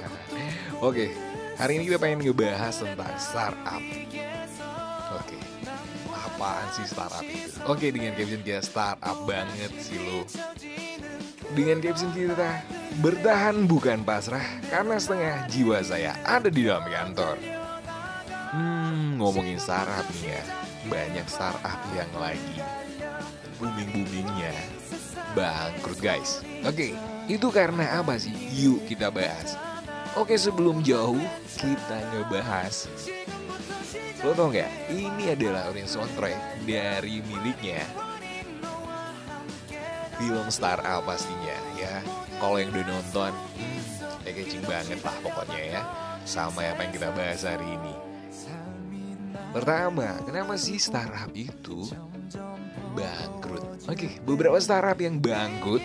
Oke, 0.89 1.13
hari 1.54 1.78
ini 1.78 1.86
kita 1.86 2.02
pengen 2.02 2.25
ngebahas 2.25 2.73
tentang 2.73 3.13
startup 3.21 3.84
Oke, 5.21 5.38
apaan 6.10 6.67
sih 6.73 6.89
startup 6.89 7.21
itu? 7.21 7.62
Oke 7.69 7.93
dengan 7.93 8.17
caption 8.17 8.41
kita 8.41 8.65
startup 8.65 9.21
banget 9.30 9.69
sih 9.86 10.02
lo 10.02 10.25
Dengan 11.53 11.81
caption 11.81 12.13
kita 12.13 12.62
Bertahan 13.01 13.65
bukan 13.65 14.05
pasrah 14.05 14.43
Karena 14.69 15.01
setengah 15.01 15.49
jiwa 15.49 15.81
saya 15.81 16.13
ada 16.21 16.49
di 16.51 16.65
dalam 16.65 16.85
kantor. 16.85 17.38
Hmm 18.53 19.17
ngomongin 19.17 19.57
startup 19.57 20.05
nih 20.19 20.38
ya. 20.38 20.43
Banyak 20.89 21.25
startup 21.29 21.79
yang 21.97 22.09
lagi 22.17 22.62
Booming-boomingnya. 23.57 24.55
Bangkrut 25.33 25.99
guys. 26.01 26.41
Oke 26.65 26.93
itu 27.29 27.53
karena 27.53 28.01
apa 28.01 28.17
sih? 28.17 28.33
Yuk 28.57 28.89
kita 28.89 29.13
bahas. 29.13 29.53
Oke 30.17 30.33
sebelum 30.33 30.81
jauh 30.81 31.21
kita 31.62 32.01
ngebahas. 32.09 32.89
Lo 34.25 34.33
tau 34.33 34.49
gak? 34.49 34.67
Ini 34.89 35.38
adalah 35.38 35.69
original 35.69 36.03
soundtrack 36.03 36.65
dari 36.65 37.21
miliknya 37.21 37.85
Film 40.19 40.47
startup 40.51 41.08
pastinya 41.08 41.55
ya 41.79 42.03
Kalau 42.43 42.60
yang 42.60 42.75
udah 42.75 42.86
nonton 42.86 43.32
hmm, 43.32 44.27
Ya 44.27 44.32
banget 44.67 44.99
lah 44.99 45.15
pokoknya 45.23 45.62
ya 45.79 45.82
Sama 46.27 46.67
apa 46.67 46.84
yang 46.84 46.93
kita 46.93 47.10
bahas 47.15 47.47
hari 47.47 47.65
ini 47.65 47.95
Pertama, 49.49 50.21
kenapa 50.27 50.53
sih 50.60 50.77
startup 50.77 51.32
itu 51.34 51.89
bangkrut? 52.93 53.88
Oke, 53.89 54.21
beberapa 54.21 54.60
startup 54.60 54.99
yang 54.99 55.17
bangkrut 55.17 55.82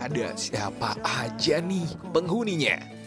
Ada 0.00 0.32
siapa 0.32 0.96
aja 1.04 1.60
nih 1.60 1.90
penghuninya? 2.08 3.00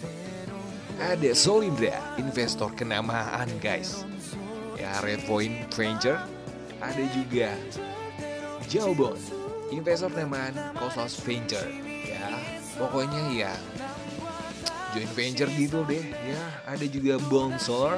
ada 1.04 1.32
Solindra, 1.36 2.00
investor 2.16 2.72
kenamaan 2.78 3.50
guys. 3.60 4.08
Ya, 4.80 5.04
Red 5.04 5.28
Point 5.28 5.68
Venture. 5.74 6.20
Ada 6.84 7.04
juga 7.16 7.56
Jawbon, 8.70 9.18
investor 9.72 10.12
kenamaan 10.12 10.54
Kosos 10.78 11.20
Venture. 11.24 11.68
Ya, 12.04 12.30
pokoknya 12.78 13.22
ya 13.34 13.54
joint 14.94 15.10
venture 15.18 15.50
gitu 15.58 15.82
deh. 15.90 16.06
Ya, 16.06 16.42
ada 16.70 16.86
juga 16.86 17.18
Bond 17.26 17.58
Solar 17.58 17.98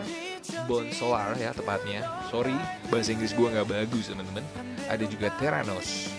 ya 1.36 1.52
tepatnya. 1.52 2.08
Sorry, 2.32 2.56
bahasa 2.88 3.12
Inggris 3.12 3.36
gue 3.36 3.48
nggak 3.52 3.68
bagus 3.68 4.08
teman-teman. 4.08 4.46
Ada 4.88 5.04
juga 5.10 5.28
Terranos. 5.36 6.14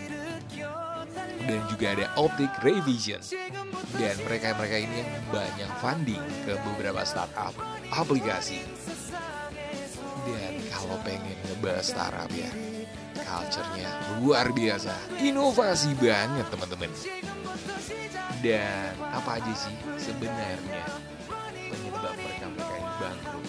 Dan 1.46 1.62
juga 1.70 1.94
ada 1.94 2.10
Optic 2.18 2.50
Revision 2.58 3.22
dan 3.94 4.18
mereka-mereka 4.26 4.82
ini 4.82 5.06
yang 5.06 5.14
banyak 5.30 5.70
funding 5.78 6.24
ke 6.42 6.58
beberapa 6.58 7.06
startup 7.06 7.54
aplikasi. 7.94 8.66
Dan 10.26 10.58
kalau 10.74 10.98
pengen 11.06 11.38
ngebahas 11.46 11.86
startup 11.86 12.26
ya, 12.34 12.50
culture-nya 13.26 13.90
luar 14.22 14.54
biasa, 14.54 14.94
inovasi 15.18 15.92
banget 15.98 16.46
teman-teman. 16.46 16.90
Dan 18.38 18.94
apa 19.10 19.42
aja 19.42 19.52
sih 19.58 19.74
sebenarnya 19.98 20.86
penyebab 21.50 22.14
mereka-mereka 22.14 22.74
ini 22.78 22.92
bangkrut? 23.02 23.46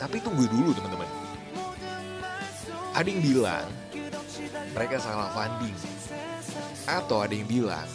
Tapi 0.00 0.16
tunggu 0.24 0.44
dulu 0.48 0.70
teman-teman. 0.72 1.08
Ada 2.96 3.08
yang 3.12 3.22
bilang 3.22 3.68
mereka 4.72 4.96
salah 4.96 5.28
funding. 5.36 5.76
Atau 6.88 7.22
ada 7.22 7.34
yang 7.36 7.46
bilang 7.46 7.88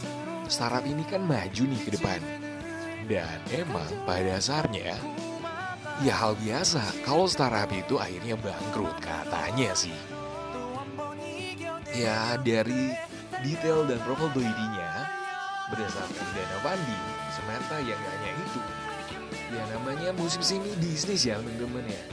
startup 0.46 0.86
ini 0.86 1.02
kan 1.10 1.26
maju 1.26 1.64
nih 1.66 1.82
ke 1.82 1.90
depan. 1.98 2.22
Dan 3.06 3.38
emang 3.54 3.90
pada 4.06 4.38
dasarnya 4.38 4.98
ya 6.04 6.14
hal 6.14 6.36
biasa 6.42 6.82
kalau 7.08 7.30
startup 7.30 7.72
itu 7.72 7.96
akhirnya 7.96 8.36
bangkrut 8.38 8.98
katanya 9.00 9.72
sih. 9.74 10.15
Ya 11.96 12.36
dari 12.44 12.92
detail 13.40 13.88
dan 13.88 14.00
probability-nya 14.04 14.92
berdasarkan 15.72 16.28
dana 16.36 16.58
funding 16.60 17.06
semata 17.32 17.76
yang 17.80 17.96
gak 17.96 18.14
hanya 18.20 18.32
itu. 18.36 18.62
Ya 19.56 19.64
namanya 19.72 20.10
musim 20.14 20.44
sini 20.44 20.76
bisnis 20.84 21.24
ya 21.24 21.40
teman-teman 21.40 21.88
ya. 21.88 22.04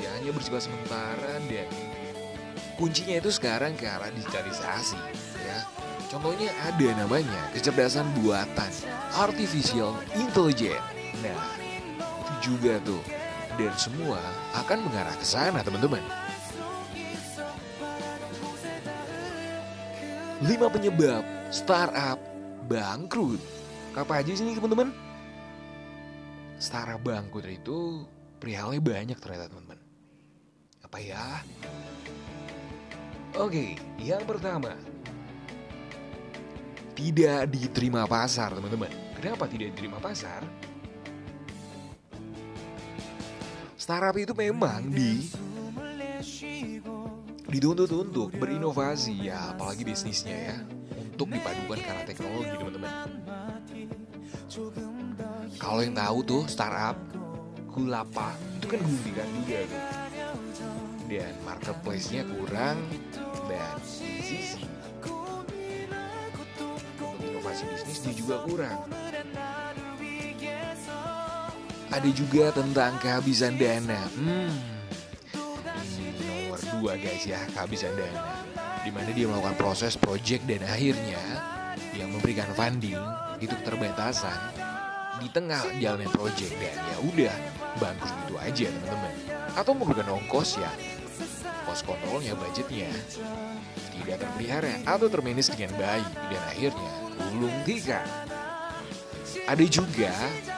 Ya 0.00 0.08
hanya 0.16 0.32
bersifat 0.32 0.64
sementara 0.64 1.36
dan 1.52 1.68
kuncinya 2.80 3.20
itu 3.20 3.28
sekarang 3.28 3.76
ke 3.76 3.84
arah 3.84 4.08
digitalisasi 4.16 4.96
ya 5.44 5.58
Contohnya 6.08 6.48
ada 6.64 6.88
namanya 6.96 7.52
kecerdasan 7.52 8.08
buatan 8.16 8.72
Artificial 9.20 10.00
Intelligence 10.16 10.80
Nah 11.20 11.44
itu 11.60 12.56
juga 12.56 12.80
tuh 12.80 13.04
dan 13.60 13.76
semua 13.76 14.16
akan 14.56 14.88
mengarah 14.88 15.12
ke 15.20 15.26
sana 15.26 15.60
teman-teman. 15.60 16.00
Lima 20.40 20.72
penyebab 20.72 21.20
startup 21.52 22.16
bangkrut. 22.64 23.40
Apa 23.92 24.24
aja 24.24 24.32
sih 24.32 24.44
ini 24.44 24.56
teman-teman? 24.56 24.88
Startup 26.56 27.00
bangkrut 27.00 27.44
itu 27.44 28.08
perihalnya 28.40 28.80
banyak 28.80 29.18
ternyata 29.20 29.52
teman-teman. 29.52 29.80
Apa 30.80 30.96
ya? 30.96 31.44
Oke, 33.36 33.76
yang 34.00 34.24
pertama. 34.24 34.72
Tidak 36.96 37.48
diterima 37.48 38.08
pasar 38.08 38.56
teman-teman. 38.56 38.90
Kenapa 39.16 39.44
tidak 39.44 39.76
diterima 39.76 40.00
pasar? 40.00 40.40
startup 43.90 44.14
itu 44.22 44.30
memang 44.38 44.86
di 44.86 45.26
dituntut 47.50 47.90
untuk 47.90 48.30
berinovasi 48.38 49.26
ya 49.26 49.52
apalagi 49.52 49.82
bisnisnya 49.82 50.54
ya. 50.54 50.56
Untuk 51.10 51.34
dipadukan 51.34 51.78
karena 51.82 52.02
teknologi 52.06 52.54
teman-teman. 52.54 52.90
Kalau 55.60 55.80
yang 55.84 55.94
tahu 55.98 56.18
tuh 56.24 56.42
startup 56.48 56.96
Kulapa 57.70 58.34
itu 58.58 58.66
kan 58.66 58.80
guntingan 58.82 59.28
juga 59.42 59.58
tuh. 59.66 59.82
Dan 61.10 61.32
marketplace-nya 61.42 62.22
kurang 62.26 62.78
dan 63.50 63.74
di 63.82 64.54
untuk 66.38 67.14
inovasi 67.18 67.66
bisnis 67.66 67.98
dia 68.02 68.14
juga 68.14 68.36
kurang. 68.46 68.78
Ada 71.90 72.10
juga 72.14 72.54
tentang 72.54 72.94
kehabisan 73.02 73.58
dana. 73.58 73.98
Hmm, 74.14 74.54
ini 76.96 77.06
nomor 77.06 77.06
dua 77.06 77.14
guys 77.14 77.24
ya, 77.26 77.40
kehabisan 77.54 77.92
dana. 77.94 78.22
Di 78.80 78.90
mana 78.90 79.10
dia 79.12 79.26
melakukan 79.28 79.56
proses 79.60 79.94
project 79.94 80.42
dan 80.48 80.64
akhirnya 80.64 81.20
yang 81.94 82.10
memberikan 82.10 82.48
funding 82.56 82.98
itu 83.38 83.52
keterbatasan 83.62 84.38
di 85.20 85.28
tengah 85.28 85.60
jalannya 85.76 86.08
project 86.08 86.56
dan 86.56 86.74
ya 86.74 86.96
udah 87.04 87.34
bangkrut 87.76 88.14
gitu 88.24 88.34
aja 88.40 88.66
teman-teman. 88.72 89.14
Atau 89.54 89.72
memerlukan 89.76 90.08
ongkos 90.16 90.58
ya, 90.58 90.72
cost 91.68 91.84
kontrolnya, 91.84 92.32
budgetnya 92.34 92.88
tidak 94.00 94.16
terpelihara 94.24 94.74
atau 94.88 95.06
termanage 95.12 95.52
dengan 95.52 95.76
baik 95.76 96.08
dan 96.32 96.42
akhirnya 96.48 96.92
gulung 97.30 97.56
tikar. 97.68 98.06
Ada 99.46 99.64
juga 99.66 100.10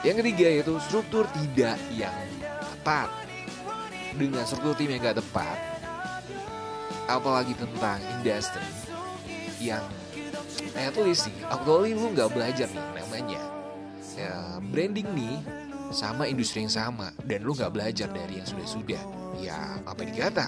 yang 0.06 0.16
ketiga 0.20 0.46
yaitu 0.48 0.74
struktur 0.86 1.26
tidak 1.34 1.76
yang 1.92 2.14
tepat. 2.78 3.10
Dengan 4.12 4.44
struktur 4.44 4.76
tim 4.76 4.92
yang 4.92 5.00
gak 5.00 5.24
tepat, 5.24 5.71
apalagi 7.10 7.54
tentang 7.58 7.98
industri 8.18 8.66
yang 9.62 9.82
eh 10.74 10.90
tulis 10.94 11.26
sih, 11.26 11.34
actually 11.50 11.94
lu 11.94 12.10
nggak 12.14 12.30
belajar 12.32 12.66
nih 12.70 12.86
namanya. 12.96 13.42
Ya, 14.12 14.60
branding 14.60 15.08
nih 15.16 15.36
sama 15.92 16.28
industri 16.28 16.64
yang 16.64 16.72
sama 16.72 17.10
dan 17.26 17.42
lu 17.42 17.52
nggak 17.56 17.72
belajar 17.72 18.08
dari 18.12 18.38
yang 18.40 18.48
sudah-sudah. 18.48 19.02
Ya 19.40 19.80
apa 19.84 20.04
dikata? 20.04 20.46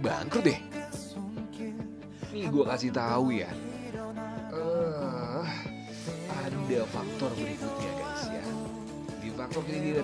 Bangkrut 0.00 0.44
deh. 0.48 0.60
Nih 2.30 2.46
gue 2.48 2.64
kasih 2.64 2.94
tahu 2.94 3.34
ya. 3.34 3.50
Ada 6.30 6.86
faktor 6.86 7.30
berikutnya 7.34 7.99
faktor 9.50 9.66
ini 9.74 9.98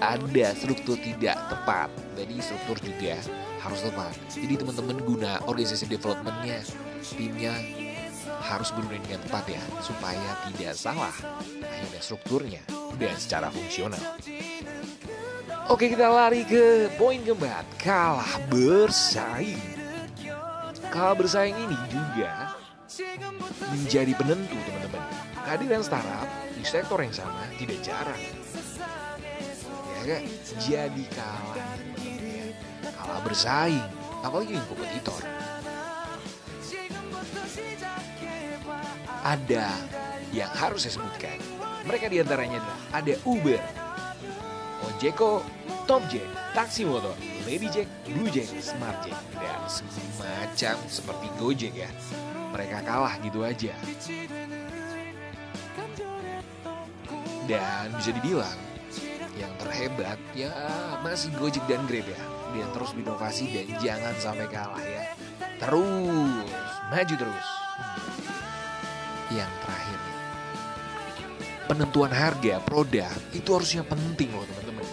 ada 0.00 0.56
struktur 0.56 0.96
tidak 0.96 1.36
tepat. 1.52 1.92
Jadi 2.16 2.34
struktur 2.40 2.76
juga 2.80 3.20
harus 3.60 3.80
tepat. 3.84 4.16
Jadi 4.32 4.54
teman-teman 4.56 4.96
guna 5.04 5.32
organisasi 5.44 5.84
developmentnya 5.84 6.64
timnya 7.04 7.52
harus 8.40 8.72
benar 8.72 8.96
dengan 8.96 9.20
tepat 9.28 9.44
ya 9.52 9.62
supaya 9.84 10.30
tidak 10.48 10.72
salah 10.80 11.12
hanya 11.60 12.00
strukturnya 12.00 12.64
dan 12.96 13.12
secara 13.20 13.52
fungsional. 13.52 14.00
Oke 15.68 15.92
kita 15.92 16.08
lari 16.08 16.48
ke 16.48 16.88
poin 16.96 17.20
keempat 17.20 17.68
Kalah 17.76 18.40
bersaing. 18.48 19.60
Kalah 20.88 21.12
bersaing 21.20 21.52
ini 21.52 21.76
juga 21.92 22.56
Menjadi 23.74 24.14
penentu 24.14 24.54
teman-teman 24.62 25.02
Kehadiran 25.42 25.82
startup 25.82 26.26
di 26.54 26.62
sektor 26.62 26.98
yang 27.02 27.14
sama 27.14 27.46
tidak 27.58 27.78
jarang. 27.82 28.22
Ya 30.02 30.04
kan? 30.06 30.22
Jadi 30.58 31.04
kalah. 31.14 31.58
Kalah 32.94 33.20
bersaing, 33.26 33.86
apalagi 34.22 34.58
yang 34.58 34.66
kompetitor. 34.70 35.22
Ada 39.26 39.70
yang 40.30 40.50
harus 40.54 40.86
saya 40.86 40.98
sebutkan. 40.98 41.38
Mereka 41.86 42.10
di 42.10 42.18
antaranya 42.22 42.58
adalah 42.62 42.80
ada 43.02 43.14
Uber, 43.22 43.62
Ojeko, 44.90 45.42
Jack, 45.86 46.26
Taksi 46.50 46.82
Motor, 46.82 47.14
Lady 47.46 47.70
Jack, 47.70 47.86
Blue 48.10 48.26
Jack, 48.26 48.50
Smart 48.58 49.06
Jack, 49.06 49.18
dan 49.38 49.62
semacam 49.70 50.76
seperti 50.90 51.26
Gojek 51.38 51.74
ya. 51.78 51.90
Mereka 52.56 52.88
kalah 52.88 53.20
gitu 53.20 53.44
aja. 53.44 53.76
Dan 57.44 57.92
bisa 58.00 58.10
dibilang 58.16 58.58
yang 59.36 59.52
terhebat 59.60 60.16
ya 60.32 60.48
masih 61.04 61.28
Gojek 61.36 61.60
dan 61.68 61.84
Grab 61.84 62.08
ya. 62.08 62.20
Dia 62.56 62.66
terus 62.72 62.96
berinovasi 62.96 63.44
dan 63.52 63.66
jangan 63.76 64.14
sampai 64.16 64.48
kalah 64.48 64.80
ya. 64.80 65.12
Terus, 65.60 66.48
maju 66.88 67.14
terus. 67.20 67.48
Yang 69.28 69.52
terakhir. 69.60 70.00
Penentuan 71.68 72.12
harga 72.16 72.56
produk 72.64 73.12
itu 73.36 73.48
harusnya 73.52 73.84
penting 73.84 74.32
loh 74.32 74.48
teman-teman. 74.48 74.86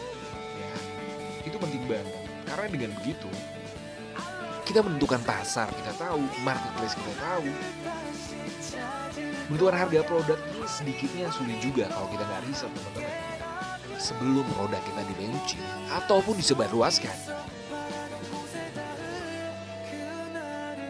Ya, 0.59 0.75
itu 1.47 1.55
penting 1.55 1.87
banget. 1.87 2.27
Karena 2.43 2.67
dengan 2.67 2.91
begitu 2.99 3.31
kita 4.63 4.79
menentukan 4.79 5.19
pasar, 5.27 5.67
kita 5.71 5.91
tahu, 5.99 6.23
marketplace 6.43 6.95
kita 6.95 7.13
tahu, 7.19 7.47
Bentukan 9.51 9.75
harga 9.75 10.01
produk 10.07 10.39
ini 10.55 10.65
sedikitnya 10.65 11.27
sulit 11.29 11.59
juga 11.59 11.85
kalau 11.91 12.07
kita 12.09 12.23
nggak 12.23 12.41
riset 12.47 12.71
teman-teman. 12.71 13.13
Sebelum 13.99 14.45
produk 14.57 14.81
kita 14.81 15.01
di 15.05 15.15
ataupun 15.91 16.33
disebarluaskan. 16.39 17.17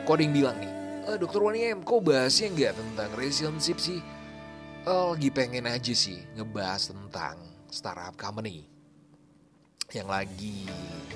Coding 0.03 0.31
bilang 0.35 0.55
nih, 0.59 0.71
e, 1.07 1.11
Dokter 1.19 1.39
Wani 1.39 1.59
M, 1.71 1.79
kok 1.83 2.03
bahasnya 2.03 2.51
nggak 2.51 2.73
tentang 2.75 3.09
relationship 3.15 3.77
sih? 3.79 3.99
Oh, 4.83 5.15
lagi 5.15 5.31
pengen 5.31 5.63
aja 5.63 5.95
sih 5.95 6.19
ngebahas 6.35 6.91
tentang 6.91 7.39
startup 7.71 8.19
company 8.19 8.72
yang 9.91 10.07
lagi 10.07 10.69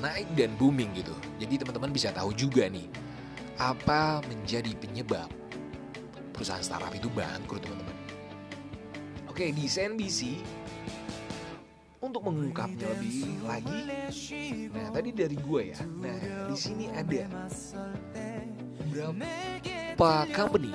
naik 0.04 0.28
dan 0.36 0.52
booming 0.60 0.92
gitu. 0.98 1.16
Jadi 1.40 1.64
teman-teman 1.64 1.96
bisa 1.96 2.12
tahu 2.12 2.36
juga 2.36 2.68
nih 2.68 2.92
apa 3.58 4.20
menjadi 4.28 4.70
penyebab 4.78 5.32
perusahaan 6.36 6.62
startup 6.62 6.92
itu 6.94 7.08
bangkrut 7.10 7.64
teman-teman. 7.64 7.96
Oke 9.32 9.50
di 9.54 9.66
CNBC 9.66 10.44
untuk 11.98 12.30
mengungkapnya 12.30 12.94
lebih 12.94 13.42
lagi, 13.42 13.90
nah 14.70 14.94
tadi 14.94 15.10
dari 15.18 15.34
gue 15.34 15.62
ya, 15.74 15.82
nah 15.98 16.14
di 16.46 16.54
sini 16.54 16.86
ada 16.94 17.26
berapa 18.94 19.26
company 20.30 20.70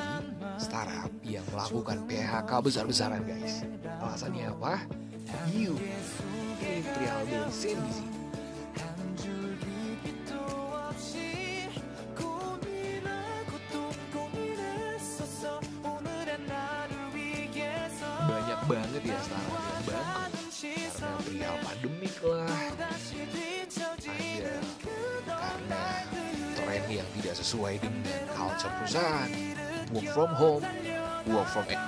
startup 0.58 1.06
yang 1.22 1.46
melakukan 1.54 2.02
PHK 2.10 2.50
besar-besaran 2.58 3.22
guys. 3.22 3.62
Alasannya 4.02 4.50
apa? 4.50 4.82
You 5.54 5.78
ini 6.62 6.82
trial 6.82 7.22
dari 7.30 7.50
tidak 27.32 27.48
sesuai 27.48 27.80
dengan 27.80 28.04
culture 28.36 28.72
perusahaan. 28.76 29.30
Work 29.96 30.08
from 30.12 30.30
home 30.36 30.64
work 31.32 31.48
from 31.48 31.64
e- 31.72 31.80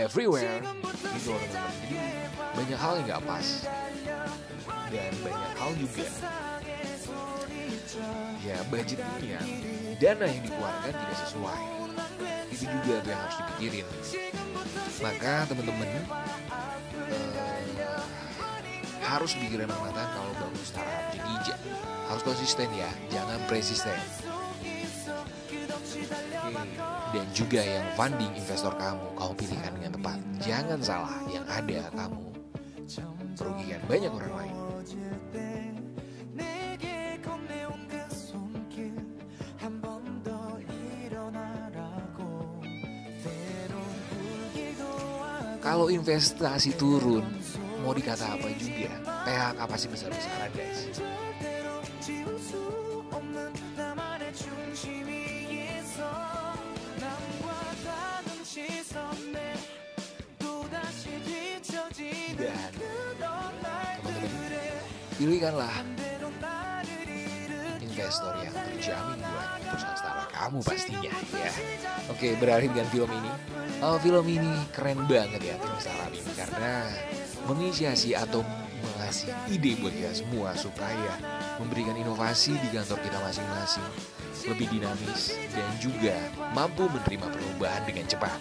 everywhere. 0.00 0.64
Gitu 1.12 1.36
loh 1.36 1.40
teman-teman 1.44 1.72
jadi 1.84 1.96
banyak 2.56 2.78
hal 2.80 2.92
yang 2.96 3.04
nggak 3.04 3.22
pas. 3.28 3.46
Dan 4.88 5.12
banyak 5.20 5.52
hal 5.60 5.70
juga. 5.76 6.06
Ya 8.40 8.56
budget 8.72 8.96
ini 9.20 9.36
ya 9.36 9.42
dana 10.00 10.24
yang 10.32 10.40
dikeluarkan 10.48 10.92
tidak 10.96 11.18
sesuai. 11.28 11.60
Itu 12.56 12.64
juga 12.64 12.94
yang 13.04 13.20
harus 13.20 13.36
dipikirin. 13.44 13.86
Maka 15.04 15.44
teman-teman 15.44 15.88
uh, 17.12 18.00
harus 19.04 19.36
pikiran 19.36 19.68
matang 19.68 20.08
kalau 20.08 20.32
bangun 20.40 20.64
startup. 20.64 21.04
Jadi 21.12 21.52
ja- 21.52 21.60
harus 22.06 22.22
konsisten 22.22 22.70
ya, 22.72 22.88
jangan 23.10 23.42
persisten. 23.50 23.98
Dan 27.14 27.26
juga 27.32 27.60
yang 27.64 27.86
funding 27.96 28.32
investor 28.36 28.74
kamu, 28.76 29.06
kamu 29.16 29.32
pilihkan 29.40 29.72
dengan 29.78 29.92
tepat. 29.96 30.18
Jangan 30.44 30.78
salah, 30.84 31.16
yang 31.32 31.46
ada 31.48 31.80
kamu 31.96 32.26
merugikan 33.36 33.80
banyak 33.86 34.12
orang 34.12 34.32
lain. 34.36 34.56
Kalau 45.66 45.90
investasi 45.90 46.78
turun, 46.78 47.26
mau 47.82 47.90
dikata 47.90 48.38
apa 48.38 48.48
juga, 48.54 48.86
PHK 49.26 49.58
pasti 49.66 49.86
besar-besaran 49.90 50.50
guys. 50.54 51.25
Pilihkanlah 65.36 65.84
investor 67.84 68.32
yang 68.40 68.56
terjamin 68.56 69.20
buat 69.20 69.48
perusahaan 69.68 69.96
startup 70.00 70.28
kamu 70.32 70.58
pastinya 70.64 71.12
ya. 71.36 71.52
Oke, 72.08 72.40
beralih 72.40 72.72
dengan 72.72 72.88
film 72.88 73.10
ini. 73.12 73.30
Oh, 73.84 74.00
film 74.00 74.24
ini 74.32 74.48
keren 74.72 75.04
banget 75.04 75.44
ya 75.44 75.60
film 75.60 75.76
startup 75.76 76.08
ini 76.08 76.32
karena 76.32 76.88
menginisiasi 77.52 78.16
atau 78.16 78.40
mengasih 78.80 79.28
ide 79.52 79.76
buat 79.76 79.92
kita 79.92 80.24
semua 80.24 80.56
supaya 80.56 81.12
memberikan 81.60 82.00
inovasi 82.00 82.56
di 82.56 82.72
kantor 82.72 82.96
kita 83.04 83.20
masing-masing 83.20 83.84
lebih 84.48 84.72
dinamis 84.72 85.36
dan 85.52 85.68
juga 85.76 86.16
mampu 86.56 86.88
menerima 86.88 87.28
perubahan 87.28 87.84
dengan 87.84 88.08
cepat. 88.08 88.40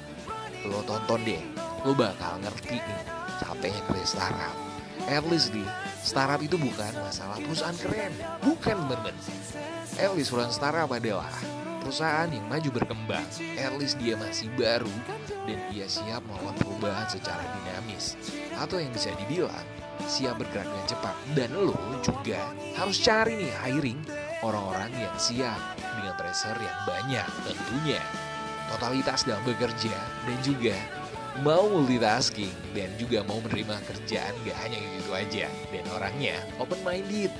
Lo 0.64 0.80
tonton 0.88 1.28
deh, 1.28 1.44
lo 1.84 1.92
bakal 1.92 2.40
ngerti 2.40 2.80
nih 2.80 3.02
capeknya 3.44 3.84
kerja 3.84 4.08
startup. 4.08 4.75
At 5.06 5.24
nih, 5.28 5.70
startup 6.02 6.42
itu 6.42 6.56
bukan 6.58 6.94
masalah 7.04 7.38
perusahaan 7.38 7.78
keren, 7.78 8.14
bukan 8.42 8.76
teman-teman. 8.88 9.16
At 10.00 10.10
perusahaan 10.16 10.50
startup 10.50 10.90
adalah 10.90 11.30
perusahaan 11.86 12.26
yang 12.32 12.46
maju 12.50 12.70
berkembang. 12.74 13.28
At 13.60 13.74
dia 13.78 14.16
masih 14.18 14.50
baru 14.58 14.92
dan 15.46 15.60
ia 15.70 15.86
siap 15.86 16.26
melakukan 16.26 16.58
perubahan 16.66 17.06
secara 17.06 17.46
dinamis. 17.46 18.18
Atau 18.58 18.82
yang 18.82 18.90
bisa 18.90 19.14
dibilang 19.22 19.66
siap 20.10 20.42
bergerak 20.42 20.66
dengan 20.66 20.88
cepat. 20.90 21.16
Dan 21.38 21.50
lo 21.54 21.78
juga 22.02 22.42
harus 22.76 22.98
cari 23.00 23.38
nih 23.38 23.54
hiring 23.62 24.00
orang-orang 24.42 24.92
yang 24.98 25.16
siap 25.22 25.60
dengan 25.78 26.18
pressure 26.18 26.58
yang 26.58 26.80
banyak 26.90 27.28
tentunya. 27.46 28.02
Totalitas 28.66 29.24
dalam 29.30 29.46
bekerja 29.46 29.94
dan 30.26 30.38
juga 30.42 30.74
mau 31.44 31.68
multitasking 31.68 32.54
dan 32.72 32.88
juga 32.96 33.26
mau 33.28 33.42
menerima 33.44 33.76
kerjaan 33.84 34.32
gak 34.48 34.58
hanya 34.64 34.80
gitu 34.80 35.12
aja. 35.12 35.48
Dan 35.74 35.84
orangnya 35.92 36.40
open 36.62 36.80
minded 36.86 37.34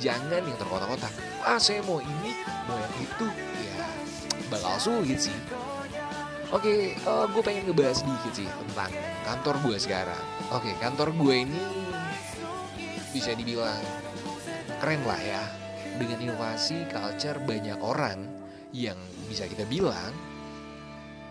jangan 0.00 0.40
yang 0.40 0.56
terkotak-kotak. 0.56 1.12
Ah 1.44 1.60
saya 1.60 1.84
mau 1.84 2.00
ini 2.00 2.32
mau 2.64 2.78
yang 2.78 2.94
itu. 3.02 3.26
Ya 3.60 3.84
bakal 4.48 4.76
sulit 4.80 5.20
sih. 5.20 5.36
Oke 6.54 6.94
uh, 7.04 7.26
gue 7.28 7.42
pengen 7.42 7.66
ngebahas 7.68 8.00
sedikit 8.00 8.32
sih 8.32 8.48
tentang 8.48 8.92
kantor 9.26 9.54
gue 9.68 9.76
sekarang. 9.76 10.24
Oke 10.54 10.72
kantor 10.80 11.12
gue 11.12 11.34
ini 11.44 11.62
bisa 13.12 13.36
dibilang 13.36 13.82
keren 14.80 15.02
lah 15.04 15.20
ya. 15.20 15.42
Dengan 15.94 16.18
inovasi 16.18 16.90
culture 16.90 17.38
banyak 17.38 17.78
orang 17.78 18.26
yang 18.74 18.98
bisa 19.30 19.46
kita 19.46 19.62
bilang 19.70 20.10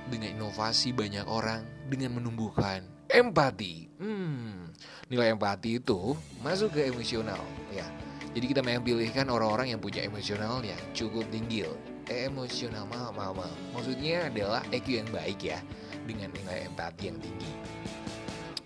dengan 0.08 0.36
inovasi 0.36 0.92
banyak 0.92 1.28
orang 1.28 1.63
dengan 1.88 2.20
menumbuhkan 2.20 2.84
empati. 3.13 3.94
Hmm, 4.02 4.74
nilai 5.08 5.38
empati 5.38 5.78
itu 5.78 6.18
masuk 6.42 6.74
ke 6.76 6.89
emosional 6.89 7.39
ya. 7.70 7.86
Jadi 8.34 8.46
kita 8.50 8.66
memang 8.66 8.82
pilihkan 8.82 9.30
orang-orang 9.30 9.78
yang 9.78 9.82
punya 9.82 10.02
emosional 10.02 10.66
yang 10.66 10.80
cukup 10.98 11.24
tinggi. 11.30 11.70
Emosional 12.10 12.89
maaf, 12.89 13.13
maaf, 13.16 13.34
maaf. 13.38 13.58
Maksudnya 13.78 14.28
adalah 14.28 14.66
EQ 14.74 14.88
yang 15.06 15.10
baik 15.13 15.39
ya 15.39 15.62
dengan 16.10 16.34
nilai 16.34 16.68
empati 16.68 17.04
yang 17.13 17.18
tinggi. 17.22 17.52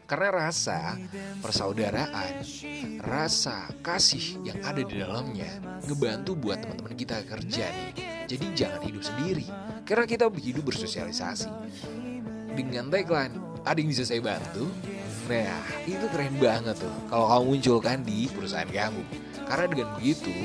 Karena 0.07 0.47
rasa 0.47 0.95
persaudaraan, 1.43 2.39
rasa 3.03 3.67
kasih 3.83 4.39
yang 4.47 4.63
ada 4.63 4.79
di 4.79 5.03
dalamnya 5.03 5.59
ngebantu 5.83 6.31
buat 6.39 6.63
teman-teman 6.63 6.95
kita 6.95 7.27
kerja 7.27 7.67
nih. 7.67 8.16
Jadi 8.27 8.45
jangan 8.53 8.83
hidup 8.83 9.03
sendiri, 9.07 9.47
karena 9.87 10.03
kita 10.03 10.27
hidup 10.27 10.67
bersosialisasi. 10.67 11.47
Dengan 12.53 12.91
tagline, 12.91 13.31
ada 13.63 13.77
yang 13.79 13.87
bisa 13.87 14.03
saya 14.03 14.19
bantu? 14.19 14.67
Nah, 15.31 15.63
itu 15.83 16.05
keren 16.11 16.35
banget 16.39 16.79
tuh 16.79 16.95
kalau 17.11 17.27
kamu 17.31 17.43
munculkan 17.55 17.99
di 18.03 18.27
perusahaan 18.27 18.67
kamu. 18.67 19.03
Karena 19.47 19.65
dengan 19.71 19.89
begitu, 19.95 20.35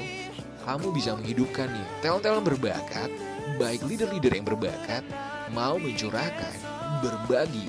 kamu 0.62 0.86
bisa 0.94 1.18
menghidupkan 1.18 1.66
nih 1.70 1.86
talent-talent 2.06 2.46
berbakat, 2.46 3.10
baik 3.58 3.82
leader-leader 3.86 4.30
yang 4.30 4.46
berbakat, 4.46 5.02
mau 5.50 5.74
mencurahkan, 5.74 6.54
berbagi 7.02 7.66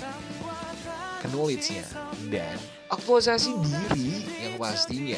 knowledge-nya 1.33 1.87
dan 2.29 2.55
aktualisasi 2.91 3.55
diri 3.63 4.27
yang 4.43 4.59
pastinya 4.59 5.17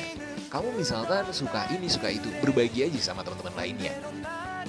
kamu 0.54 0.80
misalkan 0.80 1.26
suka 1.34 1.68
ini 1.74 1.90
suka 1.90 2.14
itu 2.14 2.30
berbagi 2.40 2.86
aja 2.86 3.12
sama 3.12 3.26
teman-teman 3.26 3.56
lainnya 3.58 3.94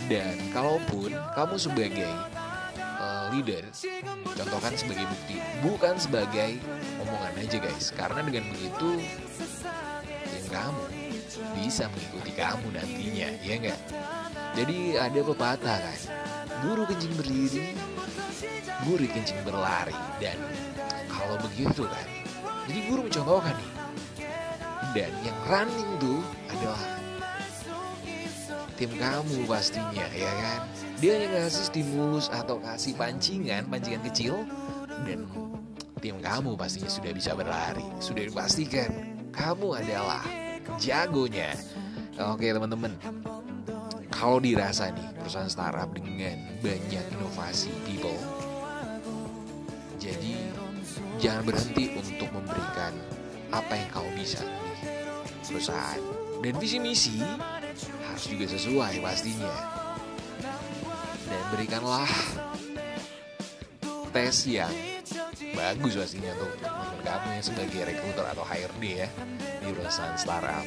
dan 0.06 0.36
kalaupun 0.52 1.10
kamu 1.34 1.56
sebagai 1.56 2.12
uh, 3.00 3.32
leader 3.32 3.64
contohkan 4.36 4.72
sebagai 4.76 5.06
bukti 5.08 5.36
bukan 5.64 5.94
sebagai 5.96 6.60
omongan 7.02 7.34
aja 7.40 7.58
guys. 7.58 7.90
Karena 7.96 8.20
dengan 8.22 8.52
begitu 8.52 9.00
yang 10.32 10.46
kamu 10.52 10.84
bisa 11.58 11.88
mengikuti 11.92 12.32
kamu 12.36 12.66
nantinya 12.72 13.28
ya 13.44 13.54
enggak 13.60 13.80
jadi 14.56 14.96
ada 14.96 15.20
pepatah 15.20 15.78
kan? 15.84 15.98
Guru 16.64 16.88
kencing 16.88 17.12
berdiri 17.12 17.76
murid 18.88 19.12
kencing 19.12 19.36
berlari. 19.44 19.92
Dan 20.16 20.40
kalau 21.12 21.36
begitu 21.44 21.84
kan? 21.84 22.06
Jadi 22.64 22.80
guru 22.88 23.04
mencontohkan 23.04 23.52
nih. 23.52 23.72
Dan 24.96 25.12
yang 25.20 25.38
running 25.44 25.90
tuh 26.00 26.24
adalah 26.48 26.80
tim 28.76 28.92
kamu 28.96 29.48
pastinya 29.48 30.06
ya 30.12 30.30
kan? 30.30 30.60
Dia 31.00 31.14
yang 31.26 31.32
ngasih 31.32 31.64
stimulus 31.72 32.28
atau 32.32 32.60
kasih 32.60 32.96
pancingan 32.96 33.68
pancingan 33.68 34.02
kecil 34.08 34.44
dan 35.04 35.28
tim 36.00 36.16
kamu 36.20 36.56
pastinya 36.56 36.88
sudah 36.92 37.12
bisa 37.12 37.32
berlari. 37.32 37.84
Sudah 38.00 38.24
dipastikan 38.24 38.88
kamu 39.32 39.80
adalah 39.80 40.24
jagonya. 40.80 41.56
Oke 42.16 42.52
teman-teman. 42.52 42.96
Kalau 44.12 44.40
dirasa 44.40 44.88
nih 44.92 45.08
perusahaan 45.20 45.50
startup 45.50 45.92
dengan 45.92 46.40
banyak 46.64 47.04
inovasi 47.12 47.68
people 47.84 48.16
jadi 50.06 50.32
jangan 51.18 51.42
berhenti 51.50 51.98
untuk 51.98 52.30
memberikan 52.30 52.94
apa 53.50 53.74
yang 53.74 53.88
kau 53.90 54.06
bisa 54.14 54.38
nih 54.44 55.42
perusahaan. 55.42 56.00
Dan 56.44 56.54
visi 56.62 56.78
misi 56.78 57.18
harus 58.16 58.32
juga 58.32 58.48
sesuai 58.48 59.04
pastinya. 59.04 59.52
Dan 61.28 61.42
berikanlah 61.52 62.08
tes 64.08 64.48
yang 64.48 64.72
bagus 65.52 66.00
pastinya 66.00 66.32
untuk 66.40 66.56
teman 66.64 66.96
kamu 67.04 67.28
yang 67.36 67.44
sebagai 67.44 67.80
rekruter 67.84 68.24
atau 68.24 68.40
HRD 68.40 69.04
ya 69.04 69.08
di 69.60 69.68
perusahaan 69.68 70.16
startup. 70.16 70.64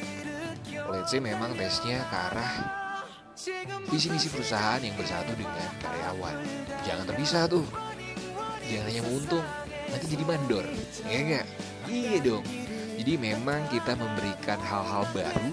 Let's 0.94 1.10
say 1.10 1.18
memang 1.18 1.58
tesnya 1.58 2.06
ke 2.06 2.16
arah 2.30 2.54
visi 3.90 4.14
misi 4.14 4.30
perusahaan 4.30 4.78
yang 4.78 4.94
bersatu 4.94 5.34
dengan 5.34 5.74
karyawan. 5.82 6.38
Jangan 6.86 7.04
terpisah 7.10 7.50
tuh. 7.50 7.66
Jangan 8.62 8.86
hanya 8.94 9.02
untung 9.10 9.46
nanti 9.90 10.06
jadi 10.06 10.22
mandor. 10.22 10.62
Ya 11.10 11.18
enggak 11.18 11.46
iya 11.90 12.22
dong 12.22 12.46
jadi 13.00 13.16
memang 13.16 13.64
kita 13.72 13.96
memberikan 13.96 14.60
hal-hal 14.60 15.08
baru 15.16 15.48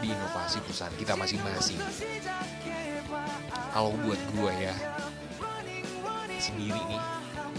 di 0.00 0.16
inovasi 0.16 0.64
perusahaan 0.64 0.96
kita 0.96 1.12
masing-masing. 1.12 1.76
Kalau 3.76 3.92
buat 4.00 4.16
gue 4.32 4.52
ya 4.56 4.72
sendiri 6.40 6.80
nih 6.88 7.02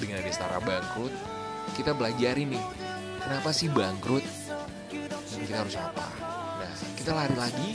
dengan 0.02 0.26
ada 0.26 0.32
startup 0.34 0.66
bangkrut 0.66 1.14
kita 1.78 1.94
belajar 1.94 2.34
ini 2.34 2.58
kenapa 3.22 3.54
sih 3.54 3.70
bangkrut? 3.70 4.26
Dan 5.06 5.38
kita 5.46 5.62
harus 5.62 5.78
apa? 5.78 6.08
Nah 6.58 6.74
kita 6.98 7.14
lari 7.14 7.38
lagi 7.38 7.70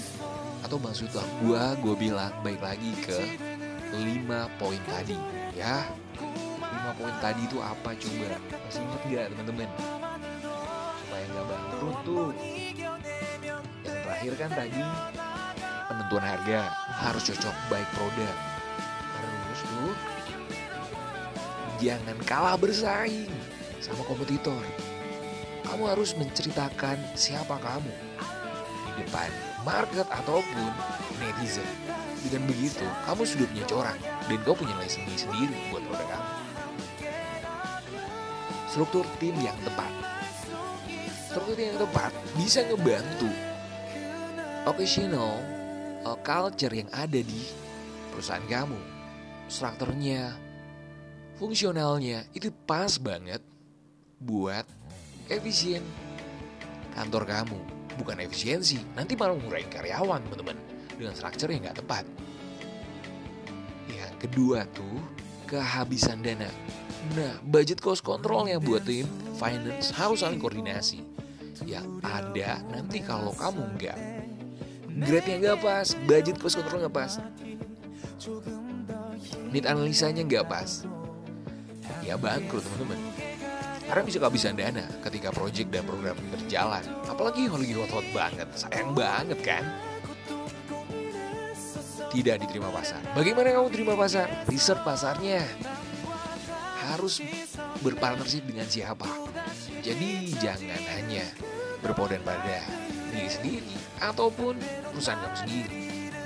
atau 0.66 0.82
maksudnya 0.82 1.22
gue 1.46 1.62
gue 1.78 1.94
bilang 1.94 2.34
baik 2.42 2.58
lagi 2.58 2.90
ke 3.06 3.38
lima 4.02 4.50
poin 4.58 4.82
tadi 4.90 5.14
ya. 5.54 5.86
Lima 6.58 6.90
poin 6.98 7.14
tadi 7.22 7.46
itu 7.46 7.62
apa? 7.62 7.94
Coba 7.94 8.34
masih 8.50 8.82
ingat 8.82 9.02
gak 9.06 9.26
teman-teman 9.30 10.01
tuh. 12.06 12.30
Yang 13.82 13.98
terakhir 14.06 14.32
kan 14.38 14.50
tadi 14.54 14.84
penentuan 15.90 16.24
harga 16.24 16.60
harus 17.02 17.22
cocok 17.26 17.56
baik 17.72 17.88
produk. 17.96 18.36
Terus 19.18 19.60
tuh 19.66 19.92
jangan 21.82 22.16
kalah 22.22 22.56
bersaing 22.56 23.28
sama 23.82 24.06
kompetitor. 24.06 24.62
Kamu 25.66 25.88
harus 25.88 26.14
menceritakan 26.14 27.00
siapa 27.16 27.56
kamu 27.58 27.94
di 28.86 28.92
depan 29.02 29.30
market 29.64 30.06
ataupun 30.06 30.68
netizen. 31.18 31.66
Dengan 32.22 32.46
begitu, 32.46 32.86
kamu 33.08 33.22
sudah 33.26 33.46
punya 33.50 33.64
corak 33.66 33.98
dan 34.30 34.38
kau 34.46 34.54
punya 34.54 34.78
nilai 34.78 34.90
sendiri 34.90 35.18
sendiri 35.18 35.56
buat 35.74 35.82
produk 35.90 36.06
kamu. 36.06 36.30
Struktur 38.70 39.04
tim 39.18 39.34
yang 39.42 39.58
tepat. 39.66 39.90
Struktur 41.32 41.56
yang 41.56 41.80
tepat 41.80 42.12
bisa 42.36 42.60
ngebantu 42.60 43.32
occasional 44.68 45.40
uh, 46.04 46.18
culture 46.20 46.68
yang 46.76 46.92
ada 46.92 47.24
di 47.24 47.48
perusahaan 48.12 48.44
kamu. 48.44 48.76
Strukturnya, 49.48 50.36
fungsionalnya 51.40 52.28
itu 52.36 52.52
pas 52.68 53.00
banget 53.00 53.40
buat 54.20 54.68
efisien 55.32 55.80
kantor 56.92 57.24
kamu. 57.24 57.58
Bukan 57.96 58.20
efisiensi, 58.20 58.84
nanti 58.92 59.16
malah 59.16 59.32
ngurangin 59.32 59.72
karyawan 59.72 60.20
teman-teman 60.28 60.60
dengan 61.00 61.16
struktur 61.16 61.48
yang 61.48 61.64
nggak 61.64 61.80
tepat. 61.80 62.04
Yang 63.88 64.14
kedua 64.20 64.68
tuh 64.76 65.00
kehabisan 65.48 66.20
dana. 66.20 66.52
Nah, 67.16 67.40
budget 67.40 67.80
cost 67.80 68.04
controlnya 68.04 68.60
buat 68.60 68.84
tim 68.84 69.08
finance 69.40 69.96
harus 69.96 70.20
saling 70.20 70.36
koordinasi. 70.36 71.21
Yang 71.62 71.88
ada 72.02 72.60
nanti 72.68 72.98
kalau 73.00 73.30
kamu 73.32 73.62
nggak 73.78 73.98
grade-nya 74.92 75.36
nggak 75.40 75.58
pas, 75.64 75.88
budget 76.04 76.36
cost 76.36 76.60
control 76.60 76.84
nggak 76.84 76.96
pas, 76.96 77.12
need 79.48 79.64
analisanya 79.64 80.20
nggak 80.26 80.44
pas, 80.44 80.84
ya 82.04 82.20
bangkrut 82.20 82.60
teman-teman. 82.60 83.00
Karena 83.82 84.02
bisa 84.08 84.18
kehabisan 84.20 84.56
dana 84.56 84.84
ketika 85.04 85.28
project 85.32 85.68
dan 85.68 85.84
program 85.84 86.16
berjalan. 86.32 86.84
Apalagi 87.08 87.48
lagi 87.48 87.74
hot-hot 87.76 88.06
banget, 88.16 88.48
sayang 88.56 88.92
banget 88.96 89.38
kan? 89.44 89.64
Tidak 92.12 92.36
diterima 92.44 92.68
pasar. 92.68 93.00
Bagaimana 93.16 93.52
kamu 93.52 93.68
terima 93.72 93.94
pasar? 93.96 94.28
Riset 94.48 94.80
pasarnya. 94.84 95.40
Harus 96.92 97.24
berpartnership 97.80 98.44
dengan 98.44 98.68
siapa. 98.68 99.08
Jadi 99.82 100.30
jangan 100.38 100.78
hanya 100.94 101.26
berpodan 101.82 102.22
pada 102.22 102.62
diri 103.10 103.26
sendiri 103.26 103.74
ataupun 103.98 104.54
perusahaan 104.94 105.18
kamu 105.18 105.36
sendiri. 105.42 105.78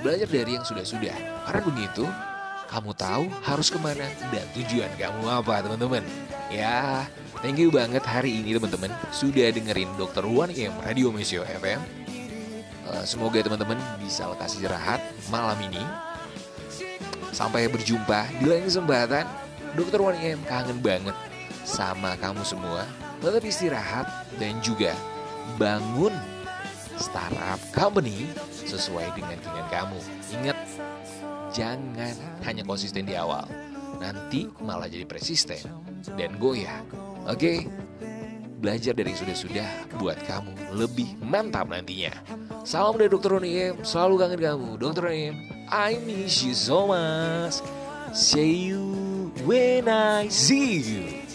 Belajar 0.05 0.29
dari 0.29 0.51
yang 0.53 0.65
sudah-sudah. 0.65 1.17
Karena 1.49 1.61
begitu, 1.65 2.05
kamu 2.69 2.91
tahu 2.93 3.25
harus 3.41 3.67
ke 3.73 3.81
mana 3.81 4.05
dan 4.29 4.45
tujuan 4.53 4.93
kamu 4.93 5.25
apa 5.25 5.65
teman-teman. 5.65 6.05
Ya, 6.53 7.09
thank 7.41 7.57
you 7.57 7.73
banget 7.73 8.05
hari 8.05 8.45
ini 8.45 8.53
teman-teman 8.53 8.93
sudah 9.09 9.49
dengerin 9.49 9.89
Dr. 9.97 10.29
One 10.29 10.53
M 10.53 10.77
Radio 10.85 11.09
Mesio 11.09 11.41
FM. 11.41 11.81
Uh, 12.87 13.03
semoga 13.03 13.41
teman-teman 13.41 13.81
bisa 13.99 14.29
lekas 14.29 14.53
istirahat 14.53 15.01
malam 15.33 15.57
ini. 15.65 15.81
Sampai 17.33 17.65
berjumpa 17.65 18.37
di 18.37 18.45
lain 18.45 18.69
kesempatan. 18.69 19.25
Dr. 19.73 19.99
One 19.99 20.19
M 20.21 20.39
kangen 20.45 20.77
banget 20.77 21.17
sama 21.65 22.13
kamu 22.21 22.45
semua. 22.45 23.06
Tetap 23.17 23.43
istirahat 23.43 24.07
dan 24.37 24.61
juga 24.61 24.93
bangun 25.57 26.13
startup 26.97 27.61
company 27.73 28.29
sesuai 28.51 29.13
dengan 29.17 29.37
keinginan 29.41 29.67
kamu. 29.73 29.99
Ingat, 30.37 30.57
jangan 31.53 32.15
hanya 32.45 32.63
konsisten 32.65 33.09
di 33.09 33.17
awal. 33.17 33.45
Nanti 33.97 34.45
malah 34.61 34.85
jadi 34.85 35.09
persisten 35.09 35.61
dan 36.13 36.37
goyah. 36.37 36.85
Oke? 37.25 37.65
Belajar 38.57 38.97
dari 38.97 39.13
sudah-sudah 39.13 40.01
buat 40.01 40.17
kamu 40.25 40.77
lebih 40.77 41.17
mantap 41.21 41.69
nantinya. 41.69 42.13
Salam 42.65 42.97
dari 42.97 43.09
Dr. 43.09 43.37
Roni 43.37 43.51
M, 43.73 43.85
selalu 43.85 44.13
kangen 44.17 44.41
kamu. 44.41 44.67
Roni 44.81 45.21
M, 45.29 45.35
I 45.69 45.97
miss 46.05 46.41
you 46.41 46.57
so 46.57 46.89
much. 46.89 47.61
See 48.17 48.73
you 48.73 49.29
when 49.45 49.85
I 49.85 50.25
see 50.29 50.81
you. 50.81 51.26